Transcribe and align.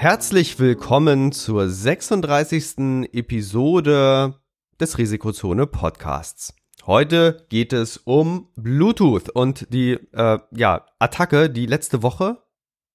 Herzlich 0.00 0.60
willkommen 0.60 1.32
zur 1.32 1.68
36. 1.68 3.08
Episode 3.12 4.34
des 4.78 4.96
Risikozone 4.96 5.66
Podcasts. 5.66 6.54
Heute 6.86 7.44
geht 7.48 7.72
es 7.72 7.96
um 7.96 8.46
Bluetooth 8.54 9.28
und 9.28 9.66
die 9.74 9.94
äh, 10.12 10.38
ja, 10.52 10.86
Attacke, 11.00 11.50
die 11.50 11.66
letzte 11.66 12.04
Woche 12.04 12.38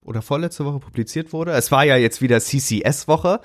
oder 0.01 0.21
vorletzte 0.21 0.63
Woche 0.63 0.79
publiziert 0.79 1.33
wurde. 1.33 1.51
Es 1.51 1.73
war 1.73 1.83
ja 1.83 1.97
jetzt 1.97 2.21
wieder 2.21 2.39
CCS-Woche, 2.39 3.41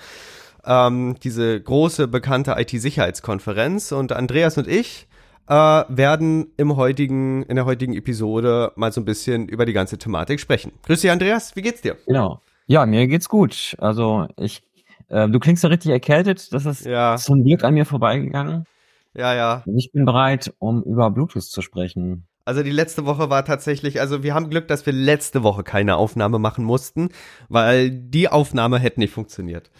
ähm, 0.64 1.16
diese 1.24 1.60
große 1.60 2.06
bekannte 2.06 2.54
IT-Sicherheitskonferenz 2.56 3.90
und 3.90 4.12
Andreas 4.12 4.56
und 4.56 4.68
ich 4.68 5.08
äh, 5.48 5.54
werden 5.54 6.52
im 6.58 6.76
heutigen, 6.76 7.42
in 7.42 7.56
der 7.56 7.64
heutigen 7.64 7.96
Episode 7.96 8.70
mal 8.76 8.92
so 8.92 9.00
ein 9.00 9.04
bisschen 9.04 9.48
über 9.48 9.66
die 9.66 9.72
ganze 9.72 9.98
Thematik 9.98 10.38
sprechen. 10.38 10.70
Grüß 10.84 11.00
dich, 11.00 11.10
Andreas, 11.10 11.56
wie 11.56 11.62
geht's 11.62 11.80
dir? 11.80 11.96
Genau. 12.06 12.40
Ja, 12.68 12.84
mir 12.84 13.08
geht's 13.08 13.30
gut. 13.30 13.74
Also 13.78 14.28
ich, 14.36 14.62
äh, 15.08 15.26
du 15.26 15.40
klingst 15.40 15.64
ja 15.64 15.70
richtig 15.70 15.90
erkältet. 15.90 16.52
Das 16.52 16.66
ist 16.66 16.84
ja. 16.84 17.16
zum 17.16 17.42
Glück 17.42 17.64
an 17.64 17.72
mir 17.72 17.86
vorbeigegangen. 17.86 18.66
Ja, 19.14 19.34
ja. 19.34 19.64
Ich 19.74 19.90
bin 19.90 20.04
bereit, 20.04 20.52
um 20.58 20.82
über 20.82 21.10
Bluetooth 21.10 21.42
zu 21.42 21.62
sprechen. 21.62 22.26
Also 22.44 22.62
die 22.62 22.70
letzte 22.70 23.06
Woche 23.06 23.30
war 23.30 23.44
tatsächlich, 23.46 24.00
also 24.00 24.22
wir 24.22 24.34
haben 24.34 24.50
Glück, 24.50 24.68
dass 24.68 24.84
wir 24.84 24.92
letzte 24.92 25.42
Woche 25.42 25.62
keine 25.62 25.96
Aufnahme 25.96 26.38
machen 26.38 26.62
mussten, 26.62 27.08
weil 27.48 27.90
die 27.90 28.28
Aufnahme 28.28 28.78
hätte 28.78 29.00
nicht 29.00 29.14
funktioniert. 29.14 29.70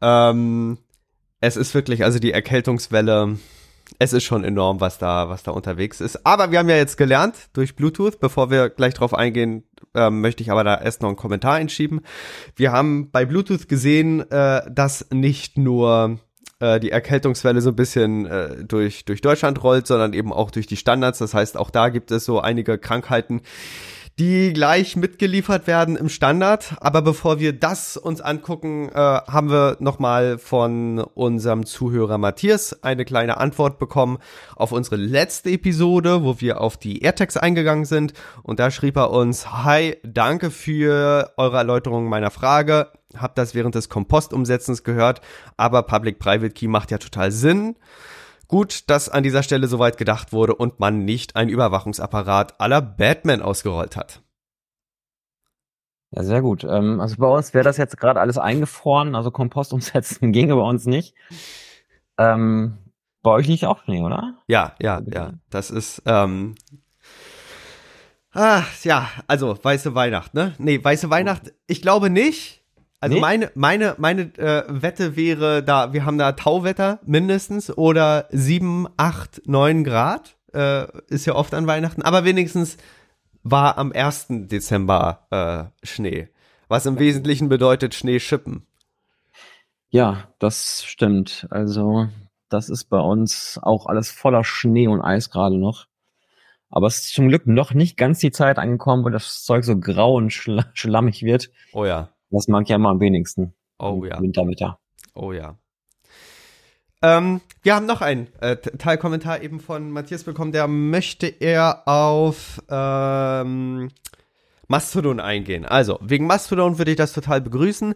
Ähm, 0.00 0.78
es 1.40 1.56
ist 1.56 1.74
wirklich, 1.74 2.04
also 2.04 2.20
die 2.20 2.32
Erkältungswelle, 2.32 3.38
es 3.98 4.12
ist 4.12 4.24
schon 4.24 4.44
enorm, 4.44 4.80
was 4.80 4.98
da, 4.98 5.28
was 5.28 5.42
da 5.42 5.50
unterwegs 5.50 6.00
ist. 6.00 6.24
Aber 6.24 6.52
wir 6.52 6.60
haben 6.60 6.68
ja 6.68 6.76
jetzt 6.76 6.96
gelernt 6.96 7.34
durch 7.54 7.74
Bluetooth, 7.74 8.20
bevor 8.20 8.50
wir 8.50 8.70
gleich 8.70 8.94
drauf 8.94 9.14
eingehen, 9.14 9.64
ähm, 9.96 10.20
möchte 10.20 10.42
ich 10.42 10.50
aber 10.50 10.62
da 10.62 10.80
erst 10.80 11.02
noch 11.02 11.08
einen 11.08 11.16
Kommentar 11.16 11.54
einschieben. 11.54 12.00
Wir 12.54 12.72
haben 12.72 13.10
bei 13.10 13.24
Bluetooth 13.24 13.68
gesehen, 13.68 14.30
äh, 14.30 14.62
dass 14.70 15.06
nicht 15.10 15.58
nur 15.58 16.18
äh, 16.60 16.80
die 16.80 16.90
Erkältungswelle 16.90 17.60
so 17.60 17.70
ein 17.70 17.76
bisschen 17.76 18.26
äh, 18.26 18.64
durch, 18.64 19.04
durch 19.04 19.20
Deutschland 19.20 19.62
rollt, 19.62 19.86
sondern 19.86 20.12
eben 20.12 20.32
auch 20.32 20.50
durch 20.50 20.66
die 20.66 20.76
Standards. 20.76 21.18
Das 21.18 21.34
heißt, 21.34 21.56
auch 21.56 21.70
da 21.70 21.88
gibt 21.88 22.10
es 22.10 22.24
so 22.24 22.40
einige 22.40 22.78
Krankheiten, 22.78 23.42
die 24.18 24.54
gleich 24.54 24.96
mitgeliefert 24.96 25.66
werden 25.66 25.96
im 25.96 26.08
Standard. 26.08 26.74
Aber 26.80 27.02
bevor 27.02 27.38
wir 27.38 27.52
das 27.52 27.98
uns 27.98 28.22
angucken, 28.22 28.88
äh, 28.88 28.94
haben 28.94 29.50
wir 29.50 29.76
nochmal 29.80 30.38
von 30.38 31.00
unserem 31.00 31.66
Zuhörer 31.66 32.16
Matthias 32.16 32.82
eine 32.82 33.04
kleine 33.04 33.36
Antwort 33.36 33.78
bekommen 33.78 34.18
auf 34.54 34.72
unsere 34.72 34.96
letzte 34.96 35.50
Episode, 35.50 36.24
wo 36.24 36.40
wir 36.40 36.62
auf 36.62 36.78
die 36.78 37.02
AirTags 37.02 37.36
eingegangen 37.36 37.84
sind. 37.84 38.14
Und 38.42 38.58
da 38.58 38.70
schrieb 38.70 38.96
er 38.96 39.10
uns, 39.10 39.52
Hi, 39.52 39.96
danke 40.02 40.50
für 40.50 41.32
eure 41.36 41.58
Erläuterung 41.58 42.08
meiner 42.08 42.30
Frage. 42.30 42.92
Hab 43.14 43.34
das 43.34 43.54
während 43.54 43.74
des 43.74 43.90
Kompostumsetzens 43.90 44.82
gehört, 44.82 45.20
aber 45.56 45.82
Public-Private 45.82 46.50
Key 46.50 46.68
macht 46.68 46.90
ja 46.90 46.98
total 46.98 47.32
Sinn. 47.32 47.76
Gut, 48.48 48.88
dass 48.88 49.08
an 49.08 49.22
dieser 49.22 49.42
Stelle 49.42 49.66
soweit 49.66 49.98
gedacht 49.98 50.32
wurde 50.32 50.54
und 50.54 50.78
man 50.78 51.04
nicht 51.04 51.34
ein 51.36 51.48
Überwachungsapparat 51.48 52.60
aller 52.60 52.80
Batman 52.80 53.42
ausgerollt 53.42 53.96
hat. 53.96 54.22
Ja, 56.12 56.22
sehr 56.22 56.40
gut. 56.40 56.64
Ähm, 56.64 57.00
also 57.00 57.16
bei 57.18 57.26
uns 57.26 57.52
wäre 57.52 57.64
das 57.64 57.76
jetzt 57.76 57.96
gerade 57.96 58.20
alles 58.20 58.38
eingefroren, 58.38 59.14
also 59.14 59.30
Kompost 59.30 59.72
umsetzen 59.72 60.32
ginge 60.32 60.54
bei 60.54 60.62
uns 60.62 60.86
nicht. 60.86 61.14
Ähm, 62.18 62.78
bei 63.22 63.32
euch 63.32 63.48
liegt 63.48 63.64
auch 63.64 63.82
Schnee, 63.82 64.02
oder? 64.02 64.34
Ja, 64.46 64.74
ja, 64.80 65.02
ja. 65.12 65.32
Das 65.50 65.70
ist, 65.70 66.02
ähm, 66.06 66.54
ah, 68.32 68.62
ja, 68.84 69.08
also 69.26 69.58
weiße 69.60 69.96
Weihnacht, 69.96 70.32
ne? 70.32 70.54
Nee, 70.58 70.82
weiße 70.82 71.10
Weihnacht, 71.10 71.52
ich 71.66 71.82
glaube 71.82 72.08
nicht. 72.08 72.62
Also 73.06 73.14
nee? 73.14 73.20
meine, 73.20 73.52
meine, 73.54 73.94
meine 73.98 74.22
äh, 74.36 74.64
Wette 74.66 75.14
wäre 75.14 75.62
da, 75.62 75.92
wir 75.92 76.04
haben 76.04 76.18
da 76.18 76.32
Tauwetter 76.32 76.98
mindestens 77.06 77.70
oder 77.70 78.26
sieben, 78.30 78.88
acht, 78.96 79.42
neun 79.46 79.84
Grad. 79.84 80.36
Äh, 80.52 80.86
ist 81.06 81.24
ja 81.24 81.36
oft 81.36 81.54
an 81.54 81.68
Weihnachten, 81.68 82.02
aber 82.02 82.24
wenigstens 82.24 82.78
war 83.44 83.78
am 83.78 83.92
1. 83.92 84.26
Dezember 84.48 85.28
äh, 85.30 85.86
Schnee. 85.86 86.30
Was 86.66 86.84
im 86.84 86.98
Wesentlichen 86.98 87.48
bedeutet 87.48 87.94
Schnee 87.94 88.18
schippen. 88.18 88.66
Ja, 89.88 90.24
das 90.40 90.82
stimmt. 90.84 91.46
Also, 91.50 92.08
das 92.48 92.68
ist 92.68 92.86
bei 92.86 92.98
uns 92.98 93.60
auch 93.62 93.86
alles 93.86 94.10
voller 94.10 94.42
Schnee 94.42 94.88
und 94.88 95.00
Eis 95.00 95.30
gerade 95.30 95.56
noch. 95.56 95.86
Aber 96.70 96.88
es 96.88 97.04
ist 97.04 97.14
zum 97.14 97.28
Glück 97.28 97.46
noch 97.46 97.72
nicht 97.72 97.96
ganz 97.96 98.18
die 98.18 98.32
Zeit 98.32 98.58
angekommen, 98.58 99.04
wo 99.04 99.10
das 99.10 99.44
Zeug 99.44 99.62
so 99.62 99.78
grau 99.78 100.16
und 100.16 100.32
schlammig 100.32 101.22
wird. 101.22 101.50
Oh 101.72 101.84
ja. 101.84 102.08
Das 102.30 102.48
mag 102.48 102.68
ja 102.68 102.76
immer 102.76 102.90
am 102.90 103.00
wenigsten. 103.00 103.54
Oh 103.78 104.04
ja. 104.04 104.20
Winterwetter. 104.20 104.78
Oh 105.14 105.32
ja. 105.32 105.56
Ähm, 107.02 107.40
wir 107.62 107.74
haben 107.74 107.86
noch 107.86 108.00
einen 108.00 108.28
äh, 108.40 108.56
Teilkommentar 108.56 109.42
eben 109.42 109.60
von 109.60 109.90
Matthias 109.90 110.24
bekommen, 110.24 110.52
der 110.52 110.66
möchte 110.66 111.26
er 111.26 111.86
auf 111.86 112.62
ähm, 112.70 113.90
Mastodon 114.66 115.20
eingehen. 115.20 115.64
Also, 115.64 115.98
wegen 116.02 116.26
Mastodon 116.26 116.78
würde 116.78 116.92
ich 116.92 116.96
das 116.96 117.12
total 117.12 117.40
begrüßen. 117.40 117.94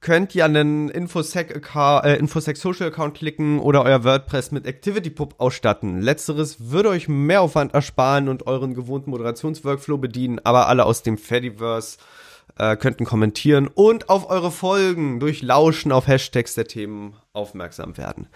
Könnt 0.00 0.36
ihr 0.36 0.44
an 0.44 0.54
den 0.54 0.88
Infosec, 0.90 1.50
äh, 1.74 2.16
Infosec 2.16 2.56
Social 2.56 2.86
Account 2.86 3.16
klicken 3.16 3.58
oder 3.58 3.82
euer 3.82 4.04
WordPress 4.04 4.52
mit 4.52 4.64
ActivityPub 4.64 5.34
ausstatten. 5.38 6.00
Letzteres 6.00 6.70
würde 6.70 6.90
euch 6.90 7.08
mehr 7.08 7.42
Aufwand 7.42 7.74
ersparen 7.74 8.28
und 8.28 8.46
euren 8.46 8.74
gewohnten 8.74 9.10
Moderationsworkflow 9.10 9.98
bedienen, 9.98 10.38
aber 10.44 10.68
alle 10.68 10.84
aus 10.84 11.02
dem 11.02 11.18
Fediverse 11.18 11.98
äh, 12.58 12.76
könnten 12.76 13.04
kommentieren 13.04 13.68
und 13.68 14.10
auf 14.10 14.28
eure 14.28 14.50
Folgen 14.50 15.20
durch 15.20 15.42
Lauschen 15.42 15.92
auf 15.92 16.06
Hashtags 16.06 16.54
der 16.54 16.66
Themen 16.66 17.16
aufmerksam 17.32 17.96
werden. 17.96 18.28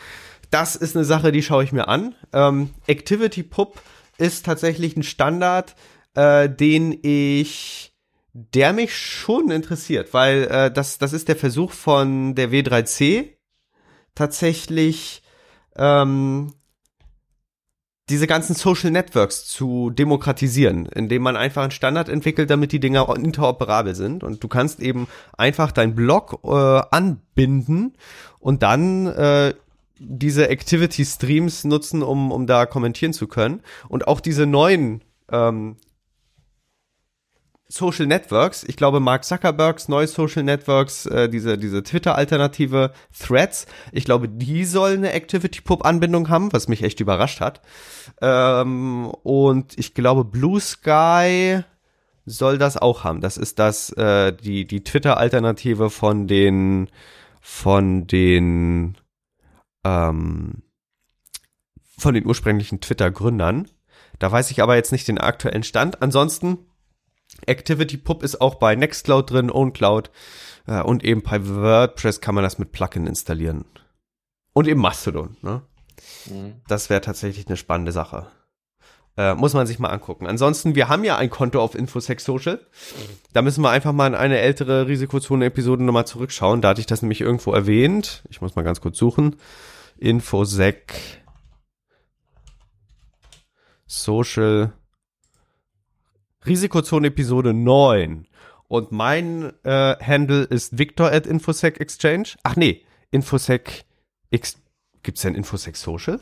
Das 0.51 0.77
ist 0.77 0.97
eine 0.97 1.05
Sache, 1.05 1.33
die 1.33 1.43
schaue 1.43 1.65
ich 1.65 1.73
mir 1.73 1.89
an. 1.89 2.15
Ähm, 2.33 2.71
ActivityPub 2.89 3.81
ist 4.19 4.47
tatsächlich 4.47 4.97
ein 4.97 5.03
Standard, 5.03 5.75
äh, 6.15 6.49
den 6.49 6.99
ich, 7.03 7.95
der 8.33 8.73
mich 8.73 8.97
schon 8.97 9.51
interessiert, 9.51 10.13
weil 10.15 10.45
äh, 10.45 10.71
das, 10.71 10.99
das 10.99 11.13
ist 11.13 11.29
der 11.29 11.37
Versuch 11.37 11.73
von 11.73 12.35
der 12.35 12.51
W3C 12.51 13.31
tatsächlich 14.15 15.23
ähm, 15.77 16.53
diese 18.09 18.27
ganzen 18.27 18.55
Social 18.55 18.91
Networks 18.91 19.47
zu 19.47 19.91
demokratisieren, 19.91 20.87
indem 20.87 21.23
man 21.23 21.37
einfach 21.37 21.63
einen 21.63 21.71
Standard 21.71 22.09
entwickelt, 22.09 22.51
damit 22.51 22.73
die 22.73 22.81
Dinger 22.81 23.09
interoperabel 23.17 23.95
sind. 23.95 24.25
Und 24.25 24.43
du 24.43 24.49
kannst 24.49 24.81
eben 24.81 25.07
einfach 25.37 25.73
deinen 25.73 25.95
Blog 25.95 26.41
äh, 26.45 26.49
anbinden 26.49 27.95
und 28.41 28.63
dann 28.63 29.07
äh, 29.07 29.55
diese 29.99 30.49
Activity 30.49 31.05
Streams 31.05 31.65
nutzen, 31.65 32.03
um, 32.03 32.33
um 32.33 32.47
da 32.47 32.67
kommentieren 32.67 33.13
zu 33.13 33.29
können. 33.29 33.61
Und 33.89 34.09
auch 34.09 34.21
diese 34.21 34.47
neuen 34.47 35.03
ähm, 35.31 35.77
Social 37.73 38.07
Networks. 38.07 38.65
Ich 38.65 38.77
glaube, 38.77 39.01
Mark 39.01 39.25
Zuckerbergs 39.25 39.89
neue 39.89 40.07
Social 40.07 40.43
Networks, 40.43 41.07
äh, 41.07 41.29
diese, 41.29 41.57
diese 41.57 41.83
Twitter-Alternative 41.83 42.93
Threads, 43.19 43.67
ich 43.93 44.05
glaube, 44.05 44.29
die 44.29 44.65
sollen 44.65 44.99
eine 44.99 45.15
ActivityPub-Anbindung 45.15 46.29
haben, 46.29 46.53
was 46.53 46.69
mich 46.69 46.83
echt 46.83 47.01
überrascht 47.01 47.41
hat. 47.41 47.63
Ähm, 48.21 49.07
und 49.23 49.79
ich 49.79 49.95
glaube, 49.95 50.25
Blue 50.25 50.61
Sky 50.61 51.63
soll 52.27 52.59
das 52.59 52.77
auch 52.77 53.05
haben. 53.05 53.21
Das 53.21 53.37
ist 53.37 53.59
das, 53.59 53.91
äh, 53.91 54.33
die, 54.33 54.67
die 54.67 54.85
Twitter-Alternative 54.85 55.89
von 55.89 56.27
den, 56.27 56.89
von 57.41 58.07
den 58.07 58.99
ähm, 59.85 60.63
von 61.99 62.15
den 62.15 62.27
ursprünglichen 62.27 62.81
Twitter-Gründern. 62.81 63.69
Da 64.19 64.31
weiß 64.31 64.51
ich 64.51 64.63
aber 64.63 64.77
jetzt 64.77 64.93
nicht 64.93 65.09
den 65.09 65.19
aktuellen 65.19 65.63
Stand. 65.63 66.03
Ansonsten, 66.03 66.59
ActivityPub 67.47 68.23
ist 68.23 68.41
auch 68.41 68.57
bei 68.57 68.75
Nextcloud 68.75 69.31
drin, 69.31 69.51
OwnCloud 69.51 70.11
äh, 70.67 70.83
und 70.83 71.05
eben 71.05 71.23
bei 71.23 71.47
WordPress 71.47 72.21
kann 72.21 72.35
man 72.35 72.45
das 72.45 72.59
mit 72.59 72.73
Plugin 72.73 73.07
installieren. 73.07 73.65
Und 74.53 74.69
eben 74.69 74.81
Mastodon, 74.81 75.37
ne? 75.43 75.63
Mhm. 76.27 76.61
Das 76.69 76.91
wäre 76.91 77.01
tatsächlich 77.01 77.47
eine 77.47 77.57
spannende 77.57 77.93
Sache. 77.93 78.27
Äh, 79.17 79.35
muss 79.35 79.53
man 79.53 79.67
sich 79.67 79.79
mal 79.79 79.91
angucken. 79.91 80.27
Ansonsten, 80.27 80.75
wir 80.75 80.89
haben 80.89 81.05
ja 81.05 81.17
ein 81.17 81.29
Konto 81.29 81.61
auf 81.61 81.75
Infosec 81.75 82.21
Social. 82.21 82.61
Da 83.35 83.43
müssen 83.43 83.63
wir 83.63 83.71
einfach 83.71 83.93
mal 83.93 84.07
in 84.07 84.15
eine 84.15 84.39
ältere 84.39 84.87
Risikozone-Episode 84.87 85.85
nochmal 85.85 86.07
zurückschauen. 86.07 86.63
Da 86.63 86.71
hatte 86.71 86.81
ich 86.81 86.87
das 86.87 87.03
nämlich 87.03 87.21
irgendwo 87.21 87.53
erwähnt. 87.53 88.23
Ich 88.31 88.41
muss 88.41 88.57
mal 88.57 88.63
ganz 88.63 88.81
kurz 88.81 88.97
suchen. 88.97 89.37
Infosec 89.99 90.95
Social 93.87 94.73
Risikozone 96.47 97.09
Episode 97.09 97.53
9. 97.53 98.27
Und 98.69 98.91
mein 98.91 99.53
äh, 99.65 99.97
Handle 100.03 100.45
ist 100.45 100.79
Victor 100.79 101.13
at 101.13 101.27
Infosec 101.27 101.79
Exchange. 101.81 102.31
Ach 102.43 102.57
nee, 102.57 102.85
Infosec 103.11 103.85
X. 104.31 104.59
Gibt's 105.03 105.23
denn 105.23 105.35
Infosec 105.35 105.77
Social? 105.77 106.21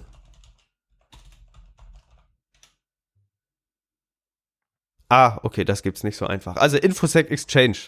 Ah, 5.08 5.38
okay, 5.42 5.64
das 5.64 5.82
gibt's 5.82 6.04
nicht 6.04 6.16
so 6.16 6.26
einfach. 6.26 6.56
Also 6.56 6.76
Infosec 6.76 7.30
Exchange 7.30 7.78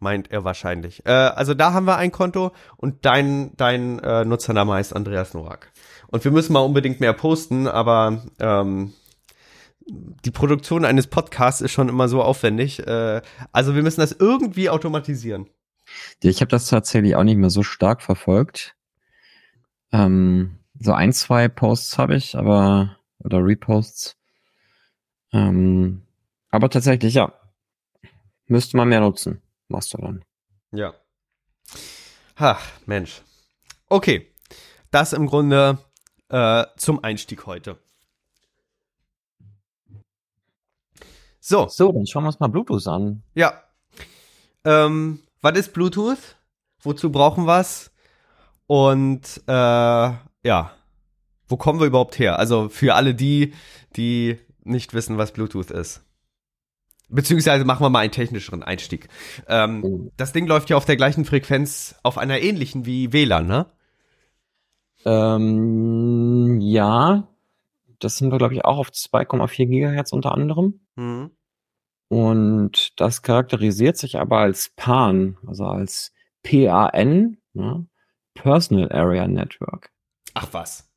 meint 0.00 0.30
er 0.30 0.44
wahrscheinlich. 0.44 1.04
Äh, 1.06 1.10
also 1.10 1.54
da 1.54 1.72
haben 1.72 1.86
wir 1.86 1.96
ein 1.96 2.12
Konto 2.12 2.52
und 2.76 3.04
dein, 3.04 3.56
dein 3.56 3.98
äh, 4.00 4.24
Nutzername 4.24 4.74
heißt 4.74 4.94
Andreas 4.94 5.34
Norak. 5.34 5.72
Und 6.08 6.24
wir 6.24 6.30
müssen 6.30 6.52
mal 6.52 6.60
unbedingt 6.60 7.00
mehr 7.00 7.12
posten, 7.12 7.66
aber 7.66 8.22
ähm, 8.38 8.92
die 9.86 10.30
Produktion 10.30 10.84
eines 10.84 11.06
Podcasts 11.06 11.60
ist 11.60 11.72
schon 11.72 11.88
immer 11.88 12.08
so 12.08 12.22
aufwendig. 12.22 12.86
Äh, 12.86 13.22
also 13.52 13.74
wir 13.74 13.82
müssen 13.82 14.00
das 14.00 14.12
irgendwie 14.12 14.70
automatisieren. 14.70 15.48
Ich 16.22 16.40
habe 16.40 16.48
das 16.48 16.68
tatsächlich 16.68 17.16
auch 17.16 17.24
nicht 17.24 17.36
mehr 17.36 17.50
so 17.50 17.62
stark 17.62 18.02
verfolgt. 18.02 18.74
Ähm, 19.92 20.58
so 20.78 20.92
ein, 20.92 21.12
zwei 21.12 21.48
Posts 21.48 21.98
habe 21.98 22.16
ich, 22.16 22.36
aber 22.36 22.96
oder 23.18 23.38
Reposts. 23.44 24.16
Ähm, 25.32 26.02
aber 26.50 26.70
tatsächlich, 26.70 27.14
ja. 27.14 27.32
Müsste 28.46 28.76
man 28.76 28.88
mehr 28.88 29.00
nutzen, 29.00 29.42
Mastodon. 29.68 30.24
Ja. 30.72 30.94
Ha, 32.38 32.58
Mensch. 32.86 33.22
Okay. 33.88 34.30
Das 34.90 35.12
im 35.12 35.26
Grunde 35.26 35.78
äh, 36.28 36.64
zum 36.76 37.02
Einstieg 37.02 37.46
heute. 37.46 37.78
So. 41.46 41.68
So, 41.68 41.92
dann 41.92 42.06
schauen 42.06 42.24
wir 42.24 42.28
uns 42.28 42.40
mal 42.40 42.48
Bluetooth 42.48 42.86
an. 42.86 43.22
Ja. 43.34 43.52
Ähm, 44.64 45.20
was 45.42 45.58
ist 45.58 45.74
Bluetooth? 45.74 46.36
Wozu 46.80 47.12
brauchen 47.12 47.44
wir 47.44 47.60
es? 47.60 47.92
Und 48.66 49.42
äh, 49.46 49.52
ja, 49.52 50.70
wo 51.46 51.58
kommen 51.58 51.80
wir 51.80 51.86
überhaupt 51.86 52.18
her? 52.18 52.38
Also 52.38 52.70
für 52.70 52.94
alle 52.94 53.14
die, 53.14 53.52
die 53.94 54.38
nicht 54.62 54.94
wissen, 54.94 55.18
was 55.18 55.32
Bluetooth 55.32 55.70
ist. 55.70 56.02
Beziehungsweise 57.10 57.66
machen 57.66 57.84
wir 57.84 57.90
mal 57.90 57.98
einen 57.98 58.10
technischeren 58.10 58.62
Einstieg. 58.62 59.08
Ähm, 59.46 59.84
oh. 59.84 60.12
Das 60.16 60.32
Ding 60.32 60.46
läuft 60.46 60.70
ja 60.70 60.78
auf 60.78 60.86
der 60.86 60.96
gleichen 60.96 61.26
Frequenz, 61.26 61.94
auf 62.02 62.16
einer 62.16 62.40
ähnlichen 62.40 62.86
wie 62.86 63.12
WLAN, 63.12 63.46
ne? 63.46 63.66
Ähm, 65.04 66.62
ja, 66.62 67.28
das 67.98 68.16
sind 68.16 68.32
wir, 68.32 68.38
glaube 68.38 68.54
ich, 68.54 68.64
auch 68.64 68.78
auf 68.78 68.88
2,4 68.88 69.66
Gigahertz 69.66 70.12
unter 70.14 70.32
anderem. 70.32 70.80
Mhm. 70.96 71.30
Und 72.08 73.00
das 73.00 73.22
charakterisiert 73.22 73.96
sich 73.96 74.18
aber 74.18 74.38
als 74.38 74.70
PAN, 74.76 75.36
also 75.46 75.64
als 75.64 76.12
PAN, 76.42 77.38
ne? 77.54 77.86
Personal 78.34 78.90
Area 78.92 79.26
Network. 79.26 79.90
Ach 80.34 80.48
was. 80.52 80.90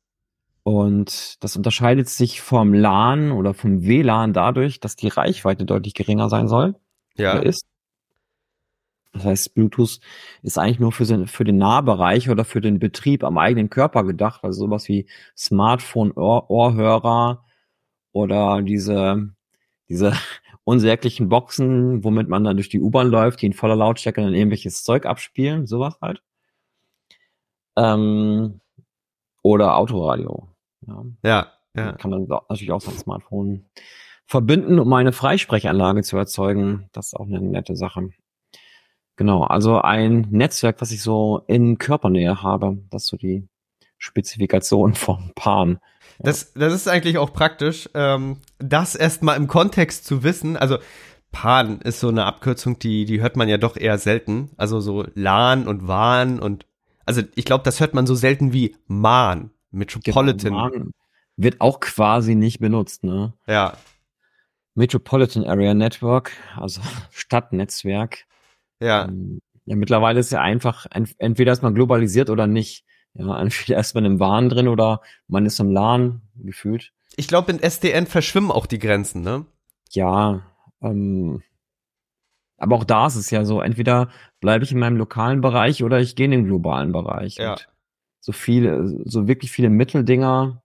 Und 0.64 1.42
das 1.42 1.56
unterscheidet 1.56 2.08
sich 2.08 2.42
vom 2.42 2.74
LAN 2.74 3.32
oder 3.32 3.54
vom 3.54 3.84
WLAN 3.84 4.34
dadurch, 4.34 4.80
dass 4.80 4.96
die 4.96 5.08
Reichweite 5.08 5.64
deutlich 5.64 5.94
geringer 5.94 6.28
sein 6.28 6.46
soll. 6.46 6.74
Ja. 7.16 7.38
Ist. 7.38 7.64
Das 9.12 9.24
heißt, 9.24 9.54
Bluetooth 9.54 10.00
ist 10.42 10.58
eigentlich 10.58 10.78
nur 10.78 10.92
für, 10.92 11.04
den, 11.04 11.26
für 11.26 11.44
den 11.44 11.56
Nahbereich 11.56 12.28
oder 12.28 12.44
für 12.44 12.60
den 12.60 12.78
Betrieb 12.78 13.24
am 13.24 13.38
eigenen 13.38 13.70
Körper 13.70 14.04
gedacht. 14.04 14.44
Also 14.44 14.66
sowas 14.66 14.88
wie 14.88 15.08
Smartphone, 15.36 16.12
Ohr, 16.12 16.50
Ohrhörer 16.50 17.44
oder 18.12 18.60
diese, 18.60 19.30
diese 19.88 20.12
unsäglichen 20.64 21.28
Boxen, 21.28 22.04
womit 22.04 22.28
man 22.28 22.44
dann 22.44 22.56
durch 22.56 22.68
die 22.68 22.80
U-Bahn 22.80 23.08
läuft, 23.08 23.42
die 23.42 23.46
in 23.46 23.52
voller 23.52 23.76
Lautstärke 23.76 24.20
dann 24.20 24.34
irgendwelches 24.34 24.82
Zeug 24.84 25.06
abspielen, 25.06 25.66
sowas 25.66 25.98
halt. 26.00 26.22
Ähm, 27.76 28.60
oder 29.42 29.76
Autoradio. 29.76 30.48
Ja. 30.86 31.04
ja, 31.22 31.52
ja. 31.74 31.92
Kann 31.92 32.10
man 32.10 32.26
natürlich 32.26 32.72
auch 32.72 32.80
sein 32.80 32.98
Smartphone 32.98 33.64
verbinden, 34.26 34.78
um 34.78 34.92
eine 34.92 35.12
Freisprechanlage 35.12 36.02
zu 36.02 36.16
erzeugen. 36.16 36.88
Das 36.92 37.06
ist 37.06 37.14
auch 37.14 37.26
eine 37.26 37.40
nette 37.40 37.76
Sache. 37.76 38.10
Genau, 39.16 39.42
also 39.42 39.80
ein 39.80 40.28
Netzwerk, 40.30 40.80
was 40.80 40.92
ich 40.92 41.02
so 41.02 41.42
in 41.48 41.78
Körpernähe 41.78 42.42
habe. 42.42 42.78
Das 42.90 43.04
ist 43.04 43.08
so 43.08 43.16
die 43.16 43.48
Spezifikation 43.98 44.94
vom 44.94 45.32
PAN. 45.34 45.80
Ja. 46.18 46.24
Das, 46.24 46.52
das 46.54 46.72
ist 46.72 46.88
eigentlich 46.88 47.18
auch 47.18 47.32
praktisch, 47.32 47.88
ähm, 47.94 48.38
das 48.58 48.94
erstmal 48.94 49.36
im 49.36 49.46
Kontext 49.46 50.04
zu 50.04 50.22
wissen. 50.22 50.56
Also 50.56 50.78
PAN 51.32 51.80
ist 51.80 52.00
so 52.00 52.08
eine 52.08 52.24
Abkürzung, 52.24 52.78
die, 52.78 53.04
die 53.04 53.20
hört 53.20 53.36
man 53.36 53.48
ja 53.48 53.58
doch 53.58 53.76
eher 53.76 53.98
selten. 53.98 54.50
Also 54.56 54.80
so 54.80 55.04
LAN 55.14 55.68
und 55.68 55.86
WAN 55.86 56.40
und 56.40 56.66
also 57.04 57.22
ich 57.34 57.44
glaube, 57.44 57.64
das 57.64 57.80
hört 57.80 57.94
man 57.94 58.06
so 58.06 58.14
selten 58.14 58.52
wie 58.52 58.76
MAN. 58.86 59.50
Metropolitan. 59.70 60.72
Genau, 60.72 60.90
wird 61.36 61.60
auch 61.60 61.80
quasi 61.80 62.34
nicht 62.34 62.58
benutzt, 62.58 63.04
ne? 63.04 63.32
Ja. 63.46 63.74
Metropolitan 64.74 65.44
Area 65.44 65.72
Network, 65.72 66.32
also 66.56 66.80
Stadtnetzwerk. 67.10 68.26
Ja. 68.80 69.06
Ähm, 69.06 69.40
ja, 69.64 69.76
mittlerweile 69.76 70.20
ist 70.20 70.32
ja 70.32 70.40
einfach, 70.40 70.86
entweder 71.18 71.52
ist 71.52 71.62
man 71.62 71.74
globalisiert 71.74 72.30
oder 72.30 72.46
nicht. 72.46 72.84
Ja, 73.18 73.40
entweder 73.40 73.78
ist 73.78 73.94
man 73.94 74.04
im 74.04 74.20
WAN 74.20 74.48
drin 74.48 74.68
oder 74.68 75.02
man 75.26 75.44
ist 75.44 75.58
im 75.58 75.70
LAN 75.70 76.22
gefühlt. 76.36 76.92
Ich 77.16 77.26
glaube, 77.26 77.50
in 77.50 77.60
SDN 77.60 78.06
verschwimmen 78.06 78.52
auch 78.52 78.66
die 78.66 78.78
Grenzen, 78.78 79.22
ne? 79.22 79.44
Ja, 79.90 80.42
ähm, 80.80 81.42
aber 82.58 82.76
auch 82.76 82.84
da 82.84 83.06
ist 83.06 83.16
es 83.16 83.30
ja 83.30 83.44
so, 83.44 83.60
entweder 83.60 84.08
bleibe 84.40 84.64
ich 84.64 84.72
in 84.72 84.78
meinem 84.78 84.96
lokalen 84.96 85.40
Bereich 85.40 85.82
oder 85.82 86.00
ich 86.00 86.16
gehe 86.16 86.26
in 86.26 86.32
den 86.32 86.44
globalen 86.44 86.92
Bereich. 86.92 87.36
Ja. 87.36 87.52
Und 87.52 87.68
so 88.20 88.32
viele, 88.32 88.86
so 89.04 89.28
wirklich 89.28 89.50
viele 89.50 89.70
Mitteldinger. 89.70 90.62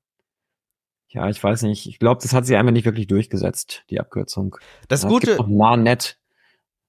Ja, 1.10 1.29
ich 1.29 1.41
weiß 1.43 1.62
nicht. 1.63 1.88
Ich 1.88 2.00
glaube, 2.00 2.22
das 2.22 2.33
hat 2.33 2.45
sie 2.45 2.55
einfach 2.55 2.72
nicht 2.72 2.86
wirklich 2.86 3.07
durchgesetzt, 3.07 3.83
die 3.91 4.00
Abkürzung. 4.00 4.57
Das 4.88 5.03
ja, 5.03 5.10
Gute. 5.10 5.31
Es 5.31 5.38
gibt 5.38 5.48
noch 5.48 5.55
Marnet. 5.55 6.19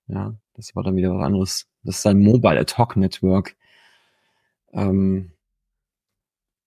Ja, 0.08 0.34
das 0.54 0.74
war 0.74 0.82
dann 0.82 0.96
wieder 0.96 1.14
was 1.14 1.24
anderes. 1.24 1.66
Das 1.82 1.98
ist 1.98 2.06
ein 2.06 2.18
Mobile 2.18 2.58
Ad 2.58 2.74
Hoc 2.78 2.96
Network. 2.96 3.56
Ähm, 4.72 5.33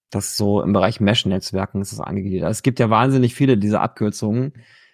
das 0.10 0.38
so 0.38 0.62
im 0.62 0.74
Bereich 0.74 1.00
Mesh-Netzwerken 1.00 1.82
ist 1.82 1.92
das 1.92 2.00
angegliedert. 2.00 2.48
Also 2.48 2.58
es 2.58 2.64
gibt 2.64 2.80
ja 2.80 2.90
wahnsinnig 2.90 3.36
viele 3.36 3.58
dieser 3.58 3.82
Abkürzungen. 3.82 4.54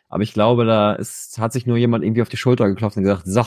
Aber 0.09 0.21
ich 0.21 0.33
glaube, 0.33 0.65
da 0.65 0.93
ist, 0.93 1.39
hat 1.39 1.53
sich 1.53 1.65
nur 1.65 1.77
jemand 1.77 2.03
irgendwie 2.03 2.21
auf 2.21 2.29
die 2.29 2.37
Schulter 2.37 2.67
geklopft 2.67 2.97
und 2.97 3.03
gesagt, 3.03 3.23
so, 3.25 3.43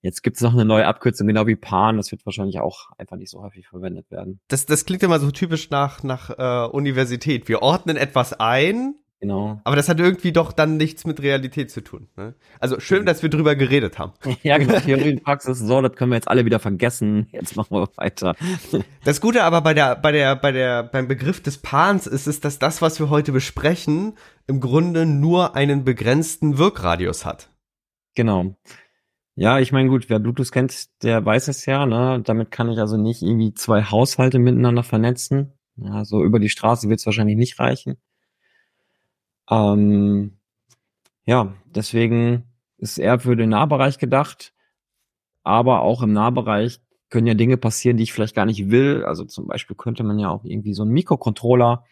jetzt 0.00 0.22
gibt 0.22 0.36
es 0.36 0.42
noch 0.42 0.54
eine 0.54 0.64
neue 0.64 0.86
Abkürzung, 0.86 1.26
genau 1.26 1.46
wie 1.46 1.56
PAN. 1.56 1.98
Das 1.98 2.10
wird 2.10 2.24
wahrscheinlich 2.24 2.58
auch 2.58 2.90
einfach 2.96 3.16
nicht 3.16 3.30
so 3.30 3.42
häufig 3.42 3.68
verwendet 3.68 4.10
werden. 4.10 4.40
Das, 4.48 4.64
das 4.64 4.86
klingt 4.86 5.02
immer 5.02 5.20
so 5.20 5.30
typisch 5.30 5.68
nach, 5.68 6.02
nach 6.02 6.30
äh, 6.30 6.70
Universität. 6.70 7.48
Wir 7.48 7.60
ordnen 7.60 7.98
etwas 7.98 8.32
ein, 8.32 8.94
Genau. 9.18 9.60
Aber 9.64 9.76
das 9.76 9.88
hat 9.88 9.98
irgendwie 9.98 10.30
doch 10.30 10.52
dann 10.52 10.76
nichts 10.76 11.06
mit 11.06 11.22
Realität 11.22 11.70
zu 11.70 11.80
tun. 11.80 12.08
Ne? 12.16 12.34
Also 12.60 12.80
schön, 12.80 13.06
dass 13.06 13.22
wir 13.22 13.30
drüber 13.30 13.56
geredet 13.56 13.98
haben. 13.98 14.12
Ja, 14.42 14.58
genau. 14.58 14.78
Theorie 14.80 15.12
und 15.12 15.24
Praxis, 15.24 15.58
so, 15.58 15.80
das 15.80 15.92
können 15.96 16.10
wir 16.10 16.16
jetzt 16.16 16.28
alle 16.28 16.44
wieder 16.44 16.58
vergessen. 16.58 17.28
Jetzt 17.32 17.56
machen 17.56 17.76
wir 17.76 17.88
weiter. 17.96 18.34
Das 19.04 19.20
Gute 19.20 19.44
aber 19.44 19.60
bei 19.62 19.72
der, 19.72 19.96
bei 19.96 20.12
der, 20.12 20.36
bei 20.36 20.52
der, 20.52 20.82
beim 20.82 21.08
Begriff 21.08 21.42
des 21.42 21.58
Pans 21.58 22.06
ist 22.06 22.26
es, 22.26 22.40
dass 22.40 22.58
das, 22.58 22.82
was 22.82 22.98
wir 23.00 23.08
heute 23.08 23.32
besprechen, 23.32 24.14
im 24.46 24.60
Grunde 24.60 25.06
nur 25.06 25.54
einen 25.54 25.84
begrenzten 25.84 26.58
Wirkradius 26.58 27.24
hat. 27.24 27.50
Genau. 28.14 28.56
Ja, 29.34 29.58
ich 29.58 29.70
meine, 29.70 29.88
gut, 29.88 30.08
wer 30.08 30.18
Bluetooth 30.18 30.50
kennt, 30.50 31.02
der 31.02 31.24
weiß 31.24 31.48
es 31.48 31.66
ja, 31.66 31.86
ne? 31.86 32.20
Damit 32.24 32.50
kann 32.50 32.70
ich 32.70 32.78
also 32.78 32.96
nicht 32.96 33.22
irgendwie 33.22 33.52
zwei 33.54 33.82
Haushalte 33.82 34.38
miteinander 34.38 34.82
vernetzen. 34.82 35.52
Ja, 35.76 36.04
so 36.04 36.24
über 36.24 36.38
die 36.38 36.48
Straße 36.48 36.88
wird 36.88 37.00
es 37.00 37.06
wahrscheinlich 37.06 37.36
nicht 37.36 37.58
reichen. 37.60 37.96
Ähm, 39.50 40.38
ja, 41.24 41.54
deswegen 41.66 42.44
ist 42.78 42.98
er 42.98 43.18
für 43.20 43.36
den 43.36 43.50
Nahbereich 43.50 43.98
gedacht, 43.98 44.52
aber 45.42 45.82
auch 45.82 46.02
im 46.02 46.12
Nahbereich 46.12 46.80
können 47.08 47.26
ja 47.26 47.34
Dinge 47.34 47.56
passieren, 47.56 47.96
die 47.96 48.02
ich 48.02 48.12
vielleicht 48.12 48.34
gar 48.34 48.46
nicht 48.46 48.70
will. 48.70 49.04
Also 49.04 49.24
zum 49.24 49.46
Beispiel 49.46 49.76
könnte 49.76 50.02
man 50.02 50.18
ja 50.18 50.30
auch 50.30 50.44
irgendwie 50.44 50.74
so 50.74 50.82
einen 50.82 50.92
Mikrocontroller 50.92 51.84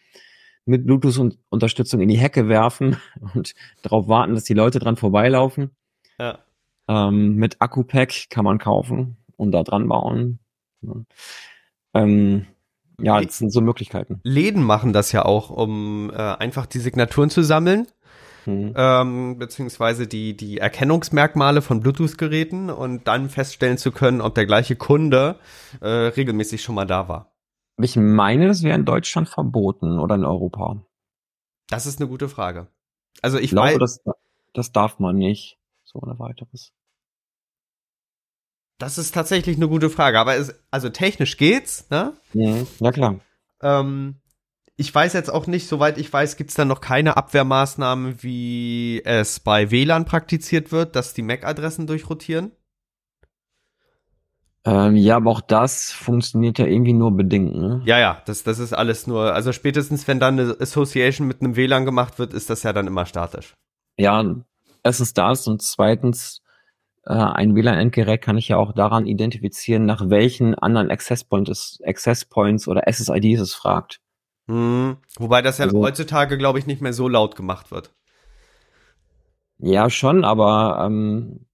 mit 0.65 0.85
Bluetooth-Unterstützung 0.85 2.01
in 2.01 2.09
die 2.09 2.17
Hecke 2.17 2.47
werfen 2.47 2.97
und 3.33 3.53
darauf 3.81 4.07
warten, 4.07 4.33
dass 4.33 4.43
die 4.43 4.53
Leute 4.53 4.79
dran 4.79 4.97
vorbeilaufen. 4.97 5.71
Ja. 6.19 6.39
Ähm, 6.87 7.35
mit 7.35 7.61
Akku-Pack 7.61 8.29
kann 8.29 8.45
man 8.45 8.57
kaufen 8.57 9.17
und 9.37 9.51
da 9.51 9.63
dran 9.63 9.87
bauen. 9.87 10.39
Ähm, 11.93 12.45
ja, 12.99 13.21
das 13.21 13.37
sind 13.37 13.51
so 13.51 13.61
Möglichkeiten. 13.61 14.19
Läden 14.23 14.63
machen 14.63 14.93
das 14.93 15.11
ja 15.11 15.25
auch, 15.25 15.49
um 15.49 16.11
äh, 16.11 16.15
einfach 16.15 16.65
die 16.65 16.79
Signaturen 16.79 17.29
zu 17.29 17.43
sammeln. 17.43 17.87
Mhm. 18.45 18.73
Ähm, 18.75 19.37
beziehungsweise 19.39 20.07
die, 20.07 20.37
die 20.37 20.59
Erkennungsmerkmale 20.59 21.61
von 21.61 21.79
Bluetooth-Geräten 21.79 22.69
und 22.69 23.07
dann 23.07 23.29
feststellen 23.29 23.77
zu 23.77 23.91
können, 23.91 24.21
ob 24.21 24.35
der 24.35 24.45
gleiche 24.45 24.75
Kunde 24.75 25.39
äh, 25.81 25.87
regelmäßig 25.87 26.61
schon 26.61 26.75
mal 26.75 26.85
da 26.85 27.07
war. 27.07 27.31
Ich 27.77 27.95
meine, 27.95 28.47
das 28.47 28.63
wäre 28.63 28.77
in 28.77 28.85
Deutschland 28.85 29.27
verboten 29.27 29.99
oder 29.99 30.15
in 30.15 30.23
Europa. 30.25 30.85
Das 31.67 31.85
ist 31.85 31.99
eine 31.99 32.07
gute 32.07 32.29
Frage. 32.29 32.67
Also 33.21 33.37
ich, 33.37 33.45
ich 33.45 33.51
glaube, 33.51 33.79
das, 33.79 34.01
das 34.53 34.71
darf 34.71 34.99
man 34.99 35.15
nicht, 35.15 35.57
so 35.83 35.99
ohne 35.99 36.17
weiteres. 36.19 36.71
Das 38.77 38.97
ist 38.97 39.13
tatsächlich 39.13 39.55
eine 39.55 39.69
gute 39.69 39.89
Frage, 39.89 40.19
aber 40.19 40.35
es, 40.35 40.53
also 40.69 40.89
technisch 40.89 41.37
geht's, 41.37 41.89
ne? 41.89 42.13
Mhm, 42.33 42.67
ja, 42.79 42.91
klar. 42.91 43.19
Ähm, 43.61 44.15
ich 44.75 44.93
weiß 44.93 45.13
jetzt 45.13 45.31
auch 45.31 45.47
nicht, 45.47 45.67
soweit 45.67 45.97
ich 45.97 46.11
weiß, 46.11 46.35
gibt's 46.35 46.55
da 46.55 46.65
noch 46.65 46.81
keine 46.81 47.15
Abwehrmaßnahmen, 47.15 48.21
wie 48.21 49.01
es 49.05 49.39
bei 49.39 49.71
WLAN 49.71 50.03
praktiziert 50.03 50.73
wird, 50.73 50.95
dass 50.97 51.13
die 51.13 51.21
MAC-Adressen 51.21 51.87
durchrotieren. 51.87 52.51
Ähm, 54.65 54.97
ja, 54.97 55.17
aber 55.17 55.29
auch 55.31 55.41
das 55.41 55.91
funktioniert 55.91 56.57
ja 56.57 56.65
irgendwie 56.65 56.93
nur 56.93 57.15
bedingt, 57.15 57.55
ne? 57.55 57.81
Ja, 57.85 57.99
ja, 57.99 58.21
das, 58.25 58.43
das 58.43 58.59
ist 58.59 58.73
alles 58.73 59.05
nur, 59.05 59.33
also 59.33 59.53
spätestens 59.53 60.07
wenn 60.07 60.19
dann 60.19 60.39
eine 60.39 60.57
Association 60.59 61.27
mit 61.27 61.41
einem 61.41 61.55
WLAN 61.55 61.85
gemacht 61.85 62.19
wird, 62.19 62.33
ist 62.33 62.49
das 62.49 62.63
ja 62.63 62.73
dann 62.73 62.87
immer 62.87 63.05
statisch. 63.05 63.53
Ja, 63.97 64.25
erstens 64.83 65.13
das 65.13 65.47
und 65.47 65.61
zweitens, 65.61 66.41
ein 67.13 67.55
WLAN-Endgerät 67.55 68.21
kann 68.21 68.37
ich 68.37 68.47
ja 68.47 68.57
auch 68.57 68.73
daran 68.73 69.05
identifizieren, 69.05 69.85
nach 69.85 70.09
welchen 70.09 70.55
anderen 70.55 70.89
Access 70.89 71.23
Points, 71.23 71.79
Access 71.85 72.25
Points 72.25 72.67
oder 72.67 72.83
SSIDs 72.91 73.41
es 73.41 73.53
fragt. 73.53 73.99
Hm, 74.47 74.97
wobei 75.17 75.41
das 75.41 75.59
ja 75.59 75.65
also, 75.65 75.81
heutzutage, 75.81 76.37
glaube 76.37 76.59
ich, 76.59 76.67
nicht 76.67 76.81
mehr 76.81 76.93
so 76.93 77.07
laut 77.07 77.35
gemacht 77.35 77.71
wird. 77.71 77.93
Ja, 79.57 79.89
schon, 79.89 80.23
aber 80.25 80.83
ähm, 80.85 81.45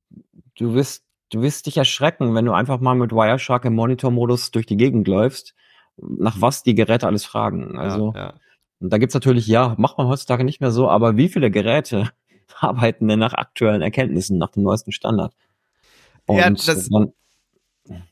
du 0.58 0.74
wirst, 0.74 1.06
du 1.30 1.42
wirst 1.42 1.66
dich 1.68 1.78
erschrecken, 1.78 2.34
wenn 2.34 2.46
du 2.46 2.54
einfach 2.54 2.80
mal 2.80 2.96
mit 2.96 3.12
Wireshark 3.12 3.66
im 3.66 3.76
Monitor-Modus 3.76 4.52
durch 4.52 4.66
die 4.66 4.78
Gegend 4.78 5.08
läufst, 5.08 5.54
nach 5.98 6.40
was 6.40 6.64
die 6.64 6.76
Geräte 6.76 7.08
alles 7.08 7.26
fragen. 7.26 7.78
Also, 7.78 8.14
ja, 8.16 8.22
ja. 8.22 8.34
Da 8.80 8.98
gibt's 8.98 9.14
natürlich, 9.14 9.46
ja, 9.48 9.76
macht 9.78 9.98
man 9.98 10.08
heutzutage 10.08 10.44
nicht 10.44 10.60
mehr 10.60 10.72
so, 10.72 10.90
aber 10.90 11.16
wie 11.16 11.30
viele 11.30 11.52
Geräte 11.52 12.10
arbeiten 12.60 13.08
denn 13.08 13.20
nach 13.20 13.34
aktuellen 13.34 13.82
Erkenntnissen, 13.82 14.38
nach 14.38 14.52
dem 14.52 14.64
neuesten 14.64 14.92
Standard? 14.92 15.34
Und 16.26 16.38
ja, 16.38 16.50
das, 16.50 16.90
dann, 16.90 17.14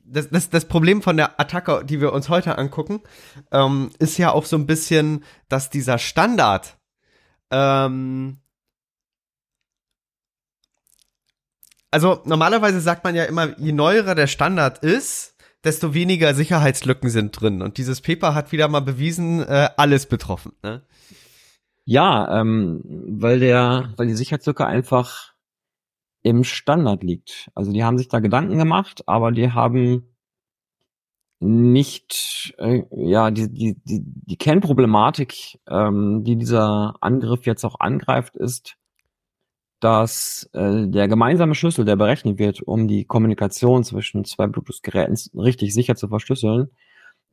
das, 0.04 0.30
das, 0.30 0.50
das 0.50 0.66
Problem 0.66 1.02
von 1.02 1.18
der 1.18 1.40
Attacke, 1.40 1.84
die 1.86 2.02
wir 2.02 2.14
uns 2.14 2.30
heute 2.30 2.58
angucken, 2.58 3.02
ähm, 3.52 3.92
ist 4.00 4.18
ja 4.18 4.32
auch 4.32 4.46
so 4.46 4.58
ein 4.58 4.66
bisschen, 4.66 5.24
dass 5.48 5.70
dieser 5.70 5.98
Standard 5.98 6.78
ähm, 7.52 8.38
also 11.92 12.22
normalerweise 12.26 12.80
sagt 12.82 13.04
man 13.04 13.16
ja 13.16 13.26
immer, 13.26 13.58
je 13.60 13.72
neuerer 13.72 14.16
der 14.16 14.28
Standard 14.28 14.80
ist, 14.80 15.36
desto 15.64 15.94
weniger 15.94 16.34
Sicherheitslücken 16.36 17.10
sind 17.10 17.40
drin. 17.40 17.62
Und 17.62 17.78
dieses 17.78 18.02
Paper 18.02 18.34
hat 18.34 18.52
wieder 18.52 18.68
mal 18.68 18.80
bewiesen, 18.82 19.42
äh, 19.42 19.70
alles 19.76 20.06
betroffen. 20.06 20.54
Ne? 20.64 20.82
Ja, 21.90 22.40
ähm, 22.40 22.84
weil 22.86 23.40
der, 23.40 23.94
weil 23.98 24.06
die 24.06 24.14
Sicherheitslücke 24.14 24.64
einfach 24.64 25.34
im 26.22 26.44
Standard 26.44 27.02
liegt. 27.02 27.50
Also 27.56 27.72
die 27.72 27.84
haben 27.84 27.98
sich 27.98 28.10
da 28.10 28.20
Gedanken 28.20 28.60
gemacht, 28.60 29.02
aber 29.08 29.32
die 29.32 29.52
haben 29.54 30.16
nicht, 31.40 32.54
äh, 32.60 32.84
ja, 32.92 33.32
die, 33.32 33.52
die, 33.52 33.76
die, 33.84 34.04
die 34.04 34.38
Kernproblematik, 34.38 35.60
ähm, 35.68 36.24
die 36.24 36.36
dieser 36.36 36.94
Angriff 37.02 37.48
jetzt 37.48 37.66
auch 37.66 37.80
angreift, 37.80 38.36
ist, 38.36 38.78
dass 39.80 40.48
äh, 40.54 40.88
der 40.88 41.08
gemeinsame 41.08 41.56
Schlüssel, 41.56 41.86
der 41.86 41.96
berechnet 41.96 42.38
wird, 42.38 42.62
um 42.62 42.88
die 42.88 43.06
Kommunikation 43.06 43.84
zwischen 43.84 44.26
zwei 44.26 44.46
Bluetooth-Geräten 44.46 45.18
richtig 45.40 45.74
sicher 45.74 45.96
zu 45.96 46.08
verschlüsseln, 46.08 46.70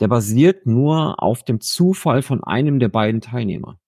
der 0.00 0.08
basiert 0.08 0.64
nur 0.64 1.22
auf 1.22 1.44
dem 1.44 1.60
Zufall 1.60 2.22
von 2.22 2.42
einem 2.42 2.78
der 2.78 2.88
beiden 2.88 3.20
Teilnehmer. 3.20 3.78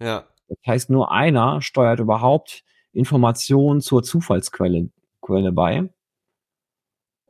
Ja. 0.00 0.26
Das 0.48 0.58
heißt, 0.66 0.90
nur 0.90 1.10
einer 1.10 1.60
steuert 1.60 2.00
überhaupt 2.00 2.64
Informationen 2.92 3.80
zur 3.80 4.02
Zufallsquelle 4.02 4.90
Quelle 5.20 5.52
bei. 5.52 5.88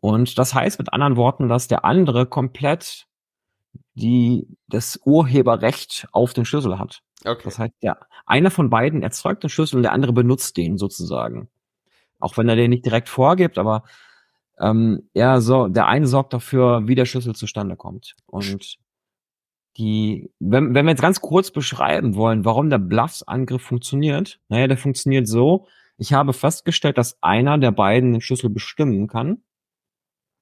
Und 0.00 0.38
das 0.38 0.54
heißt 0.54 0.78
mit 0.78 0.92
anderen 0.92 1.16
Worten, 1.16 1.48
dass 1.48 1.68
der 1.68 1.84
andere 1.84 2.26
komplett 2.26 3.06
die, 3.94 4.46
das 4.68 5.00
Urheberrecht 5.04 6.06
auf 6.12 6.34
den 6.34 6.44
Schlüssel 6.44 6.78
hat. 6.78 7.02
Okay. 7.24 7.42
Das 7.44 7.58
heißt, 7.58 7.74
der, 7.82 7.98
einer 8.26 8.50
von 8.50 8.70
beiden 8.70 9.02
erzeugt 9.02 9.42
den 9.42 9.50
Schlüssel 9.50 9.76
und 9.76 9.82
der 9.82 9.92
andere 9.92 10.12
benutzt 10.12 10.56
den 10.56 10.76
sozusagen. 10.76 11.48
Auch 12.18 12.36
wenn 12.36 12.48
er 12.48 12.56
den 12.56 12.70
nicht 12.70 12.84
direkt 12.84 13.08
vorgibt, 13.08 13.58
aber 13.58 13.84
ähm, 14.58 15.08
er 15.12 15.40
so, 15.40 15.68
der 15.68 15.86
eine 15.86 16.06
sorgt 16.06 16.32
dafür, 16.32 16.86
wie 16.86 16.94
der 16.94 17.04
Schlüssel 17.04 17.34
zustande 17.34 17.76
kommt. 17.76 18.14
Und 18.26 18.78
die, 19.76 20.30
wenn, 20.38 20.74
wenn 20.74 20.86
wir 20.86 20.92
jetzt 20.92 21.02
ganz 21.02 21.20
kurz 21.20 21.50
beschreiben 21.50 22.14
wollen, 22.14 22.44
warum 22.44 22.70
der 22.70 22.78
Bluffs-Angriff 22.78 23.62
funktioniert, 23.62 24.40
naja, 24.48 24.68
der 24.68 24.78
funktioniert 24.78 25.28
so, 25.28 25.66
ich 25.98 26.12
habe 26.12 26.32
festgestellt, 26.32 26.98
dass 26.98 27.22
einer 27.22 27.58
der 27.58 27.72
beiden 27.72 28.12
den 28.12 28.20
Schlüssel 28.20 28.50
bestimmen 28.50 29.06
kann. 29.06 29.42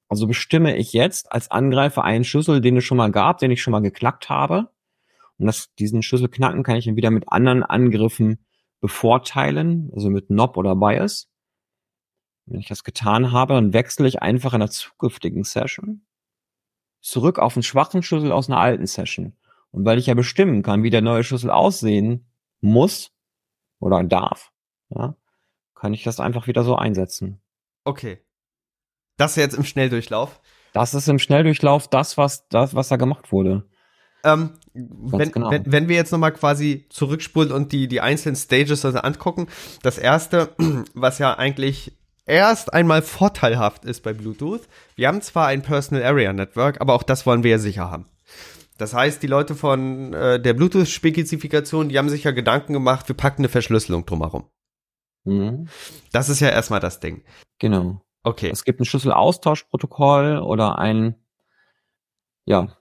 Also 0.07 0.27
bestimme 0.27 0.77
ich 0.77 0.93
jetzt 0.93 1.31
als 1.31 1.49
Angreifer 1.49 2.03
einen 2.03 2.23
Schlüssel, 2.23 2.61
den 2.61 2.77
es 2.77 2.83
schon 2.83 2.97
mal 2.97 3.11
gab, 3.11 3.39
den 3.39 3.51
ich 3.51 3.61
schon 3.61 3.71
mal 3.71 3.81
geknackt 3.81 4.29
habe. 4.29 4.69
Und 5.37 5.47
das, 5.47 5.73
diesen 5.75 6.03
Schlüssel 6.03 6.29
knacken 6.29 6.63
kann 6.63 6.75
ich 6.75 6.85
dann 6.85 6.95
wieder 6.95 7.11
mit 7.11 7.29
anderen 7.29 7.63
Angriffen 7.63 8.45
bevorteilen, 8.81 9.89
also 9.93 10.09
mit 10.09 10.27
Knob 10.27 10.57
oder 10.57 10.75
Bias. 10.75 11.29
Wenn 12.45 12.59
ich 12.59 12.67
das 12.67 12.83
getan 12.83 13.31
habe, 13.31 13.55
dann 13.55 13.73
wechsle 13.73 14.07
ich 14.07 14.21
einfach 14.21 14.53
in 14.53 14.59
der 14.59 14.69
zukünftigen 14.69 15.43
Session 15.43 16.04
zurück 17.05 17.37
auf 17.37 17.55
einen 17.55 17.63
schwachen 17.63 18.01
Schlüssel 18.01 18.31
aus 18.31 18.49
einer 18.49 18.59
alten 18.59 18.87
Session. 18.87 19.33
Und 19.69 19.85
weil 19.85 19.99
ich 19.99 20.07
ja 20.07 20.15
bestimmen 20.15 20.63
kann, 20.63 20.83
wie 20.83 20.89
der 20.89 21.01
neue 21.01 21.23
Schlüssel 21.23 21.51
aussehen 21.51 22.27
muss 22.61 23.11
oder 23.79 24.03
darf, 24.03 24.51
ja, 24.89 25.15
kann 25.75 25.93
ich 25.93 26.03
das 26.03 26.19
einfach 26.19 26.47
wieder 26.47 26.63
so 26.63 26.75
einsetzen. 26.75 27.41
Okay. 27.83 28.19
Das 29.17 29.35
jetzt 29.35 29.55
im 29.55 29.63
Schnelldurchlauf. 29.63 30.41
Das 30.73 30.93
ist 30.93 31.07
im 31.07 31.19
Schnelldurchlauf 31.19 31.87
das, 31.87 32.17
was, 32.17 32.47
das, 32.47 32.73
was 32.73 32.87
da 32.87 32.95
gemacht 32.95 33.31
wurde. 33.31 33.69
Ähm, 34.23 34.53
wenn, 34.73 35.31
genau. 35.31 35.51
wenn, 35.51 35.71
wenn 35.71 35.87
wir 35.87 35.95
jetzt 35.95 36.11
nochmal 36.11 36.33
quasi 36.33 36.87
zurückspulen 36.89 37.51
und 37.51 37.71
die, 37.71 37.87
die 37.87 38.01
einzelnen 38.01 38.35
Stages 38.35 38.83
also 38.83 38.97
angucken, 38.97 39.47
das 39.83 39.99
erste, 39.99 40.55
was 40.95 41.19
ja 41.19 41.37
eigentlich 41.37 41.95
erst 42.25 42.73
einmal 42.73 43.01
vorteilhaft 43.01 43.85
ist 43.85 44.01
bei 44.03 44.13
Bluetooth. 44.13 44.67
Wir 44.95 45.07
haben 45.07 45.21
zwar 45.21 45.47
ein 45.47 45.61
Personal 45.61 46.03
Area 46.03 46.33
Network, 46.33 46.81
aber 46.81 46.93
auch 46.93 47.03
das 47.03 47.25
wollen 47.25 47.43
wir 47.43 47.51
ja 47.51 47.59
sicher 47.59 47.91
haben. 47.91 48.07
Das 48.77 48.93
heißt, 48.93 49.23
die 49.23 49.27
Leute 49.27 49.55
von 49.55 50.13
äh, 50.13 50.39
der 50.39 50.53
Bluetooth-Spezifikation, 50.53 51.89
die 51.89 51.97
haben 51.97 52.09
sich 52.09 52.25
ja 52.25 52.31
Gedanken 52.31 52.73
gemacht, 52.73 53.07
wir 53.07 53.15
packen 53.15 53.41
eine 53.41 53.49
Verschlüsselung 53.49 54.05
drumherum. 54.05 54.49
Mhm. 55.23 55.69
Das 56.11 56.29
ist 56.29 56.41
ja 56.41 56.49
erstmal 56.49 56.81
das 56.81 56.99
Ding. 56.99 57.23
Genau. 57.59 58.01
Okay. 58.23 58.49
Es 58.51 58.65
gibt 58.65 58.81
ein 58.81 58.85
Schlüsselaustauschprotokoll 58.85 60.39
oder 60.39 60.77
ein, 60.77 61.15
ja, 62.45 62.75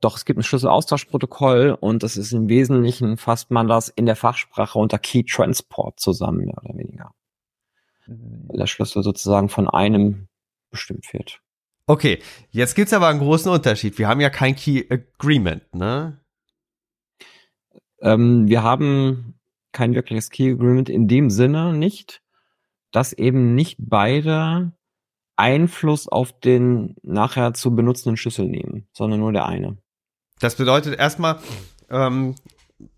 doch, 0.00 0.16
es 0.16 0.24
gibt 0.24 0.38
ein 0.38 0.44
Schlüsselaustauschprotokoll 0.44 1.76
und 1.78 2.04
das 2.04 2.16
ist 2.16 2.32
im 2.32 2.48
Wesentlichen 2.48 3.16
fasst 3.16 3.50
man 3.50 3.66
das 3.66 3.88
in 3.88 4.06
der 4.06 4.16
Fachsprache 4.16 4.78
unter 4.78 4.98
Key 4.98 5.24
Transport 5.24 5.98
zusammen, 5.98 6.46
mehr 6.46 6.58
oder 6.62 6.78
weniger 6.78 7.12
der 8.08 8.66
Schlüssel 8.66 9.02
sozusagen 9.02 9.48
von 9.48 9.68
einem 9.68 10.28
bestimmt 10.70 11.12
wird. 11.12 11.40
Okay, 11.86 12.18
jetzt 12.50 12.74
gibt's 12.74 12.92
aber 12.92 13.08
einen 13.08 13.20
großen 13.20 13.50
Unterschied. 13.50 13.98
Wir 13.98 14.08
haben 14.08 14.20
ja 14.20 14.30
kein 14.30 14.54
Key 14.54 14.84
Agreement, 14.90 15.62
ne? 15.74 16.20
Ähm, 18.00 18.46
wir 18.46 18.62
haben 18.62 19.38
kein 19.72 19.94
wirkliches 19.94 20.30
Key 20.30 20.52
Agreement 20.52 20.88
in 20.88 21.08
dem 21.08 21.30
Sinne 21.30 21.72
nicht, 21.72 22.22
dass 22.92 23.12
eben 23.12 23.54
nicht 23.54 23.76
beide 23.78 24.72
Einfluss 25.36 26.08
auf 26.08 26.38
den 26.38 26.96
nachher 27.02 27.54
zu 27.54 27.74
benutzenden 27.74 28.16
Schlüssel 28.16 28.46
nehmen, 28.46 28.88
sondern 28.92 29.20
nur 29.20 29.32
der 29.32 29.46
eine. 29.46 29.78
Das 30.40 30.56
bedeutet 30.56 30.98
erstmal, 30.98 31.38
ähm, 31.90 32.34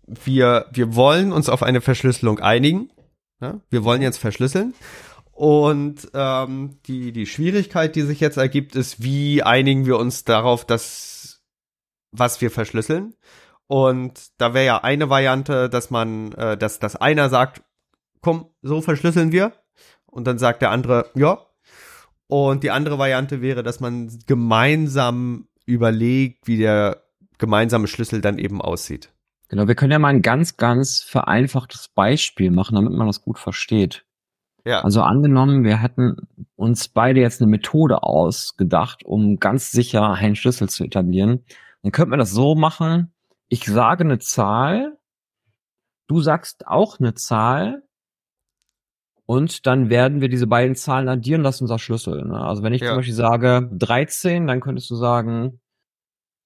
wir, 0.05 0.65
wir 0.71 0.95
wollen 0.95 1.31
uns 1.31 1.49
auf 1.49 1.63
eine 1.63 1.81
Verschlüsselung 1.81 2.39
einigen. 2.39 2.91
Ja? 3.41 3.59
Wir 3.69 3.83
wollen 3.83 4.01
jetzt 4.01 4.17
verschlüsseln. 4.17 4.73
Und 5.31 6.09
ähm, 6.13 6.77
die, 6.85 7.11
die 7.11 7.25
Schwierigkeit, 7.25 7.95
die 7.95 8.03
sich 8.03 8.19
jetzt 8.19 8.37
ergibt, 8.37 8.75
ist, 8.75 9.01
wie 9.01 9.41
einigen 9.43 9.85
wir 9.85 9.97
uns 9.97 10.23
darauf, 10.23 10.65
dass 10.65 11.41
was 12.11 12.41
wir 12.41 12.51
verschlüsseln. 12.51 13.15
Und 13.67 14.31
da 14.37 14.53
wäre 14.53 14.65
ja 14.65 14.77
eine 14.83 15.09
Variante, 15.09 15.69
dass 15.69 15.89
man, 15.89 16.33
äh, 16.33 16.57
dass, 16.57 16.79
dass 16.79 16.95
einer 16.95 17.29
sagt, 17.29 17.63
komm, 18.21 18.49
so 18.61 18.81
verschlüsseln 18.81 19.31
wir. 19.31 19.53
Und 20.05 20.27
dann 20.27 20.37
sagt 20.37 20.61
der 20.61 20.71
andere, 20.71 21.09
ja. 21.15 21.39
Und 22.27 22.63
die 22.63 22.71
andere 22.71 22.97
Variante 22.97 23.41
wäre, 23.41 23.63
dass 23.63 23.79
man 23.79 24.19
gemeinsam 24.27 25.47
überlegt, 25.65 26.47
wie 26.47 26.57
der 26.57 27.03
gemeinsame 27.37 27.87
Schlüssel 27.87 28.21
dann 28.21 28.37
eben 28.37 28.61
aussieht. 28.61 29.13
Genau, 29.51 29.67
wir 29.67 29.75
können 29.75 29.91
ja 29.91 29.99
mal 29.99 30.07
ein 30.07 30.21
ganz, 30.21 30.55
ganz 30.55 31.01
vereinfachtes 31.01 31.89
Beispiel 31.89 32.51
machen, 32.51 32.75
damit 32.75 32.93
man 32.93 33.07
das 33.07 33.21
gut 33.21 33.37
versteht. 33.37 34.05
Ja. 34.63 34.79
Also 34.79 35.01
angenommen, 35.01 35.65
wir 35.65 35.81
hätten 35.81 36.15
uns 36.55 36.87
beide 36.87 37.19
jetzt 37.19 37.41
eine 37.41 37.51
Methode 37.51 38.01
ausgedacht, 38.01 39.03
um 39.03 39.41
ganz 39.41 39.71
sicher 39.71 40.09
einen 40.13 40.37
Schlüssel 40.37 40.69
zu 40.69 40.85
etablieren. 40.85 41.43
Dann 41.81 41.91
könnte 41.91 42.11
man 42.11 42.19
das 42.19 42.31
so 42.31 42.55
machen, 42.55 43.13
ich 43.49 43.65
sage 43.65 44.05
eine 44.05 44.19
Zahl, 44.19 44.97
du 46.07 46.21
sagst 46.21 46.65
auch 46.67 47.01
eine 47.01 47.13
Zahl 47.13 47.83
und 49.25 49.67
dann 49.67 49.89
werden 49.89 50.21
wir 50.21 50.29
diese 50.29 50.47
beiden 50.47 50.77
Zahlen 50.77 51.09
addieren, 51.09 51.43
das 51.43 51.55
ist 51.55 51.61
unser 51.61 51.77
Schlüssel. 51.77 52.23
Ne? 52.23 52.39
Also 52.39 52.63
wenn 52.63 52.71
ich 52.71 52.79
ja. 52.79 52.87
zum 52.87 52.97
Beispiel 52.99 53.15
sage 53.15 53.69
13, 53.73 54.47
dann 54.47 54.61
könntest 54.61 54.89
du 54.89 54.95
sagen 54.95 55.59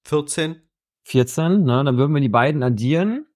14. 0.08 0.65
14, 1.06 1.62
ne? 1.62 1.84
Dann 1.84 1.96
würden 1.96 2.14
wir 2.14 2.20
die 2.20 2.28
beiden 2.28 2.62
addieren. 2.62 3.26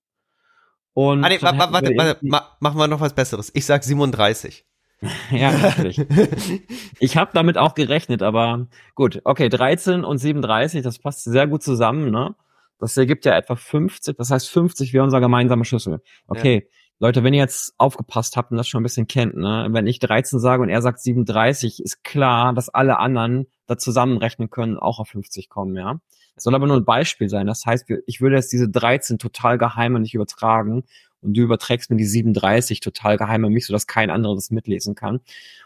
Und 0.93 1.25
ah, 1.25 1.29
nee, 1.29 1.41
warte, 1.41 1.73
warte, 1.73 1.97
warte, 1.97 2.19
machen 2.59 2.79
wir 2.79 2.89
noch 2.89 3.01
was 3.01 3.15
Besseres. 3.15 3.51
Ich 3.55 3.65
sag 3.65 3.85
37. 3.85 4.67
ja, 5.31 5.53
natürlich. 5.53 5.99
ich 6.99 7.17
habe 7.17 7.31
damit 7.33 7.57
auch 7.57 7.75
gerechnet, 7.75 8.23
aber 8.23 8.67
gut, 8.95 9.21
okay, 9.25 9.49
13 9.49 10.05
und 10.05 10.19
37, 10.19 10.83
das 10.83 10.99
passt 10.99 11.25
sehr 11.25 11.47
gut 11.47 11.63
zusammen, 11.63 12.11
ne? 12.11 12.35
Das 12.81 12.97
ergibt 12.97 13.25
ja 13.25 13.37
etwa 13.37 13.57
50, 13.57 14.17
das 14.17 14.31
heißt 14.31 14.49
50 14.49 14.93
wäre 14.93 15.05
unser 15.05 15.21
gemeinsamer 15.21 15.65
Schlüssel. 15.65 16.03
Okay, 16.27 16.67
ja. 16.67 16.77
Leute, 16.99 17.23
wenn 17.23 17.35
ihr 17.35 17.41
jetzt 17.41 17.75
aufgepasst 17.79 18.37
habt 18.37 18.51
und 18.51 18.57
das 18.57 18.69
schon 18.69 18.81
ein 18.81 18.83
bisschen 18.83 19.07
kennt, 19.07 19.37
ne, 19.37 19.69
wenn 19.71 19.87
ich 19.87 20.01
13 20.01 20.39
sage 20.39 20.63
und 20.63 20.71
er 20.71 20.83
sagt 20.83 20.99
37, 20.99 21.83
ist 21.83 22.03
klar, 22.05 22.53
dass 22.53 22.69
alle 22.69 22.99
anderen 22.99 23.47
da 23.67 23.79
zusammenrechnen 23.79 24.51
können, 24.51 24.77
auch 24.79 24.99
auf 24.99 25.09
50 25.09 25.49
kommen, 25.49 25.77
ja. 25.77 26.01
Soll 26.37 26.55
aber 26.55 26.67
nur 26.67 26.77
ein 26.77 26.85
Beispiel 26.85 27.29
sein. 27.29 27.47
Das 27.47 27.67
heißt, 27.67 27.87
ich 28.07 28.21
würde 28.21 28.37
jetzt 28.37 28.53
diese 28.53 28.69
13 28.69 29.19
total 29.19 29.59
geheim 29.59 29.97
an 29.97 30.05
dich 30.05 30.15
übertragen 30.15 30.85
und 31.21 31.37
du 31.37 31.43
überträgst 31.43 31.91
mir 31.91 31.97
die 31.97 32.07
37 32.07 32.81
total 32.81 33.17
geheim 33.17 33.45
an 33.45 33.53
mich, 33.53 33.67
sodass 33.67 33.87
kein 33.87 34.11
anderer 34.11 34.35
das 34.35 34.51
mitlesen 34.51 34.95
kann. 34.95 35.21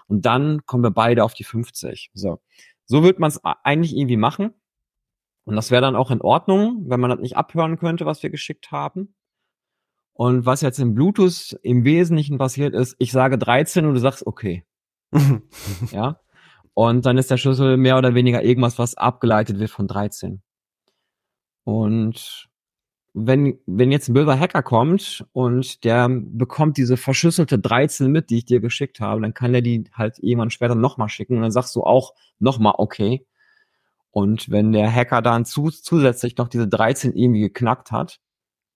Und 0.06 0.26
dann 0.26 0.66
kommen 0.66 0.82
wir 0.82 0.90
beide 0.90 1.24
auf 1.24 1.34
die 1.34 1.44
50. 1.44 2.10
So, 2.14 2.40
so 2.86 3.02
wird 3.02 3.18
man 3.18 3.28
es 3.28 3.40
eigentlich 3.44 3.96
irgendwie 3.96 4.16
machen. 4.16 4.52
Und 5.44 5.56
das 5.56 5.70
wäre 5.70 5.82
dann 5.82 5.96
auch 5.96 6.10
in 6.10 6.20
Ordnung, 6.20 6.84
wenn 6.88 7.00
man 7.00 7.10
das 7.10 7.20
nicht 7.20 7.36
abhören 7.36 7.78
könnte, 7.78 8.06
was 8.06 8.22
wir 8.22 8.30
geschickt 8.30 8.72
haben. 8.72 9.14
Und 10.14 10.46
was 10.46 10.60
jetzt 10.60 10.78
im 10.78 10.94
Bluetooth 10.94 11.58
im 11.62 11.84
Wesentlichen 11.84 12.38
passiert 12.38 12.72
ist, 12.72 12.94
ich 12.98 13.12
sage 13.12 13.36
13 13.36 13.84
und 13.84 13.94
du 13.94 14.00
sagst 14.00 14.26
okay. 14.26 14.64
ja. 15.92 16.20
Und 16.72 17.06
dann 17.06 17.18
ist 17.18 17.30
der 17.30 17.36
Schlüssel 17.36 17.76
mehr 17.76 17.98
oder 17.98 18.14
weniger 18.14 18.42
irgendwas, 18.42 18.78
was 18.78 18.96
abgeleitet 18.96 19.58
wird 19.58 19.70
von 19.70 19.86
13. 19.86 20.42
Und 21.64 22.48
wenn, 23.14 23.58
wenn 23.66 23.92
jetzt 23.92 24.08
ein 24.08 24.14
böser 24.14 24.38
Hacker 24.38 24.62
kommt 24.62 25.24
und 25.32 25.84
der 25.84 26.08
bekommt 26.08 26.76
diese 26.76 26.96
verschlüsselte 26.96 27.58
13 27.58 28.10
mit, 28.10 28.28
die 28.28 28.38
ich 28.38 28.44
dir 28.44 28.60
geschickt 28.60 29.00
habe, 29.00 29.22
dann 29.22 29.34
kann 29.34 29.52
der 29.52 29.62
die 29.62 29.84
halt 29.92 30.18
irgendwann 30.18 30.50
später 30.50 30.74
nochmal 30.74 31.08
schicken 31.08 31.36
und 31.36 31.42
dann 31.42 31.52
sagst 31.52 31.74
du 31.76 31.84
auch 31.84 32.14
nochmal 32.38 32.74
okay. 32.78 33.24
Und 34.10 34.50
wenn 34.50 34.72
der 34.72 34.92
Hacker 34.92 35.22
dann 35.22 35.44
zu, 35.44 35.70
zusätzlich 35.70 36.36
noch 36.36 36.48
diese 36.48 36.68
13 36.68 37.14
irgendwie 37.14 37.40
geknackt 37.40 37.92
hat, 37.92 38.20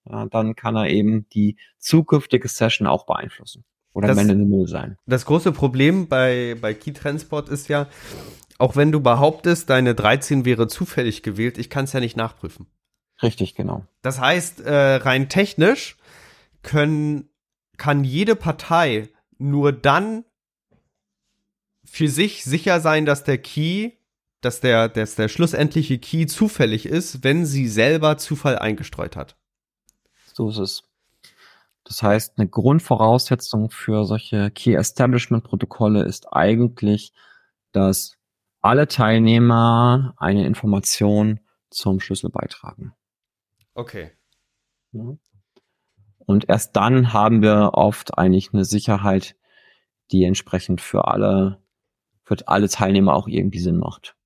ja, 0.09 0.27
dann 0.27 0.57
kann 0.57 0.77
er 0.77 0.89
eben 0.89 1.29
die 1.31 1.57
zukünftige 1.79 2.49
Session 2.49 2.87
auch 2.87 3.07
beeinflussen 3.07 3.65
oder 3.93 4.09
das, 4.09 4.19
am 4.19 4.31
Ende 4.31 4.45
Null 4.45 4.69
sein. 4.69 4.97
Das 5.07 5.27
große 5.27 5.51
Problem 5.53 6.09
bei, 6.09 6.57
bei 6.61 6.75
Key 6.75 6.93
Transport 6.93 7.49
ist 7.49 7.69
ja, 7.69 7.89
auch 8.59 8.77
wenn 8.77 8.93
du 8.93 9.01
behauptest, 9.01 9.69
deine 9.69 9.95
13 9.95 10.45
wäre 10.45 10.69
zufällig 10.69 11.23
gewählt, 11.25 11.59
ich 11.59 11.71
kann 11.71 11.85
es 11.85 11.93
ja 11.93 12.01
nicht 12.01 12.17
nachprüfen. 12.17 12.67
Richtig, 13.23 13.55
genau. 13.55 13.85
Das 14.03 14.21
heißt, 14.21 14.61
äh, 14.61 14.97
rein 14.97 15.29
technisch 15.29 15.97
können, 16.63 17.29
kann 17.77 18.05
jede 18.05 18.37
Partei 18.37 19.09
nur 19.39 19.73
dann 19.73 20.25
für 21.85 22.09
sich 22.09 22.45
sicher 22.45 22.81
sein, 22.81 23.07
dass 23.07 23.25
der 23.25 23.39
Key, 23.39 23.93
dass 24.41 24.61
der, 24.61 24.89
dass 24.89 25.15
der 25.15 25.29
schlussendliche 25.29 25.99
Key 25.99 26.27
zufällig 26.27 26.87
ist, 26.87 27.25
wenn 27.25 27.47
sie 27.47 27.67
selber 27.69 28.19
Zufall 28.19 28.59
eingestreut 28.59 29.17
hat. 29.17 29.37
So 30.35 30.51
ist 30.51 30.59
es. 30.59 30.83
Das 31.85 32.03
heißt, 32.03 32.39
eine 32.39 32.47
Grundvoraussetzung 32.47 33.71
für 33.71 34.05
solche 34.05 34.51
Key 34.51 34.75
Establishment 34.75 35.43
Protokolle 35.45 36.05
ist 36.05 36.31
eigentlich, 36.33 37.15
dass 37.73 38.17
alle 38.61 38.87
Teilnehmer 38.89 40.15
eine 40.19 40.47
Information 40.47 41.41
zum 41.71 42.01
Schlüssel 42.01 42.31
beitragen. 42.31 42.93
Okay. 43.79 44.11
Und 46.19 46.49
erst 46.49 46.75
dann 46.75 47.13
haben 47.13 47.43
wir 47.43 47.75
oft 47.75 48.19
eigentlich 48.19 48.51
eine 48.53 48.65
Sicherheit, 48.65 49.37
die 50.11 50.25
entsprechend 50.25 50.81
für 50.81 51.07
alle, 51.07 51.63
für 52.25 52.37
alle 52.47 52.69
Teilnehmer 52.69 53.15
auch 53.15 53.29
irgendwie 53.29 53.61
Sinn 53.61 53.79
macht. 53.79 54.17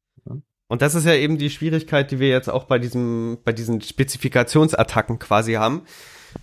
Und 0.68 0.80
das 0.80 0.94
ist 0.94 1.04
ja 1.04 1.12
eben 1.12 1.36
die 1.36 1.50
Schwierigkeit, 1.50 2.10
die 2.10 2.18
wir 2.18 2.28
jetzt 2.28 2.48
auch 2.48 2.64
bei 2.64 2.78
diesem, 2.78 3.40
bei 3.44 3.52
diesen 3.52 3.82
Spezifikationsattacken 3.82 5.18
quasi 5.18 5.52
haben. 5.52 5.82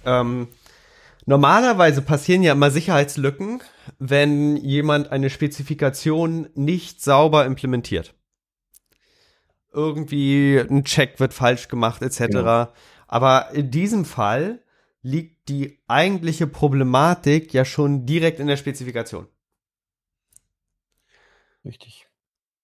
Ähm, 0.06 0.50
normalerweise 1.26 2.04
passieren 2.04 2.44
ja 2.44 2.52
immer 2.52 2.70
Sicherheitslücken, 2.70 3.64
wenn 3.98 4.56
jemand 4.56 5.12
eine 5.12 5.32
Spezifikation 5.32 6.48
nicht 6.54 7.02
sauber 7.02 7.48
implementiert. 7.48 8.14
Irgendwie 9.74 10.60
ein 10.60 10.84
Check 10.84 11.20
wird 11.20 11.34
falsch 11.34 11.68
gemacht, 11.68 12.04
etc. 12.04 12.28
Genau. 12.28 12.68
Aber 13.10 13.50
in 13.54 13.72
diesem 13.72 14.06
Fall 14.06 14.60
liegt 15.02 15.50
die 15.50 15.80
eigentliche 15.88 16.46
Problematik 16.46 17.54
ja 17.54 17.66
schon 17.66 18.06
direkt 18.06 18.40
in 18.40 18.46
der 18.46 18.56
Spezifikation. 18.56 19.28
Richtig. 21.66 22.08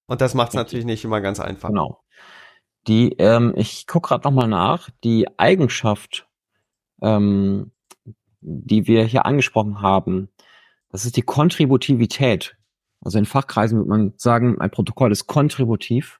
Und 0.05 0.21
das 0.21 0.35
macht 0.35 0.49
es 0.49 0.53
natürlich 0.53 0.85
nicht 0.85 1.03
immer 1.03 1.19
ganz 1.19 1.39
einfach. 1.39 1.69
Genau. 1.69 2.03
Die, 2.87 3.13
ähm, 3.13 3.53
ich 3.57 3.87
gucke 3.87 4.09
gerade 4.09 4.23
nochmal 4.23 4.47
nach, 4.47 4.91
die 5.03 5.27
Eigenschaft, 5.39 6.27
ähm, 7.01 7.71
die 8.39 8.85
wir 8.85 9.03
hier 9.05 9.25
angesprochen 9.25 9.81
haben, 9.81 10.29
das 10.91 11.05
ist 11.05 11.17
die 11.17 11.23
Kontributivität. 11.23 12.55
Also 13.01 13.17
in 13.17 13.25
Fachkreisen 13.25 13.79
würde 13.79 13.89
man 13.89 14.13
sagen, 14.17 14.61
ein 14.61 14.69
Protokoll 14.69 15.11
ist 15.11 15.25
kontributiv 15.25 16.19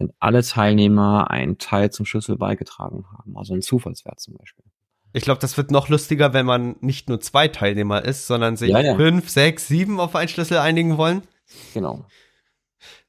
wenn 0.00 0.12
alle 0.18 0.42
Teilnehmer 0.42 1.30
einen 1.30 1.58
Teil 1.58 1.90
zum 1.90 2.06
Schlüssel 2.06 2.36
beigetragen 2.36 3.04
haben, 3.12 3.36
also 3.36 3.52
einen 3.52 3.62
Zufallswert 3.62 4.18
zum 4.18 4.34
Beispiel. 4.34 4.64
Ich 5.12 5.24
glaube, 5.24 5.40
das 5.40 5.56
wird 5.56 5.70
noch 5.70 5.88
lustiger, 5.88 6.32
wenn 6.32 6.46
man 6.46 6.76
nicht 6.80 7.08
nur 7.08 7.20
zwei 7.20 7.48
Teilnehmer 7.48 8.04
ist, 8.04 8.26
sondern 8.26 8.56
sich 8.56 8.70
ja, 8.70 8.80
ja. 8.80 8.96
fünf, 8.96 9.28
sechs, 9.28 9.68
sieben 9.68 10.00
auf 10.00 10.16
einen 10.16 10.28
Schlüssel 10.28 10.58
einigen 10.58 10.96
wollen. 10.96 11.22
Genau. 11.74 12.06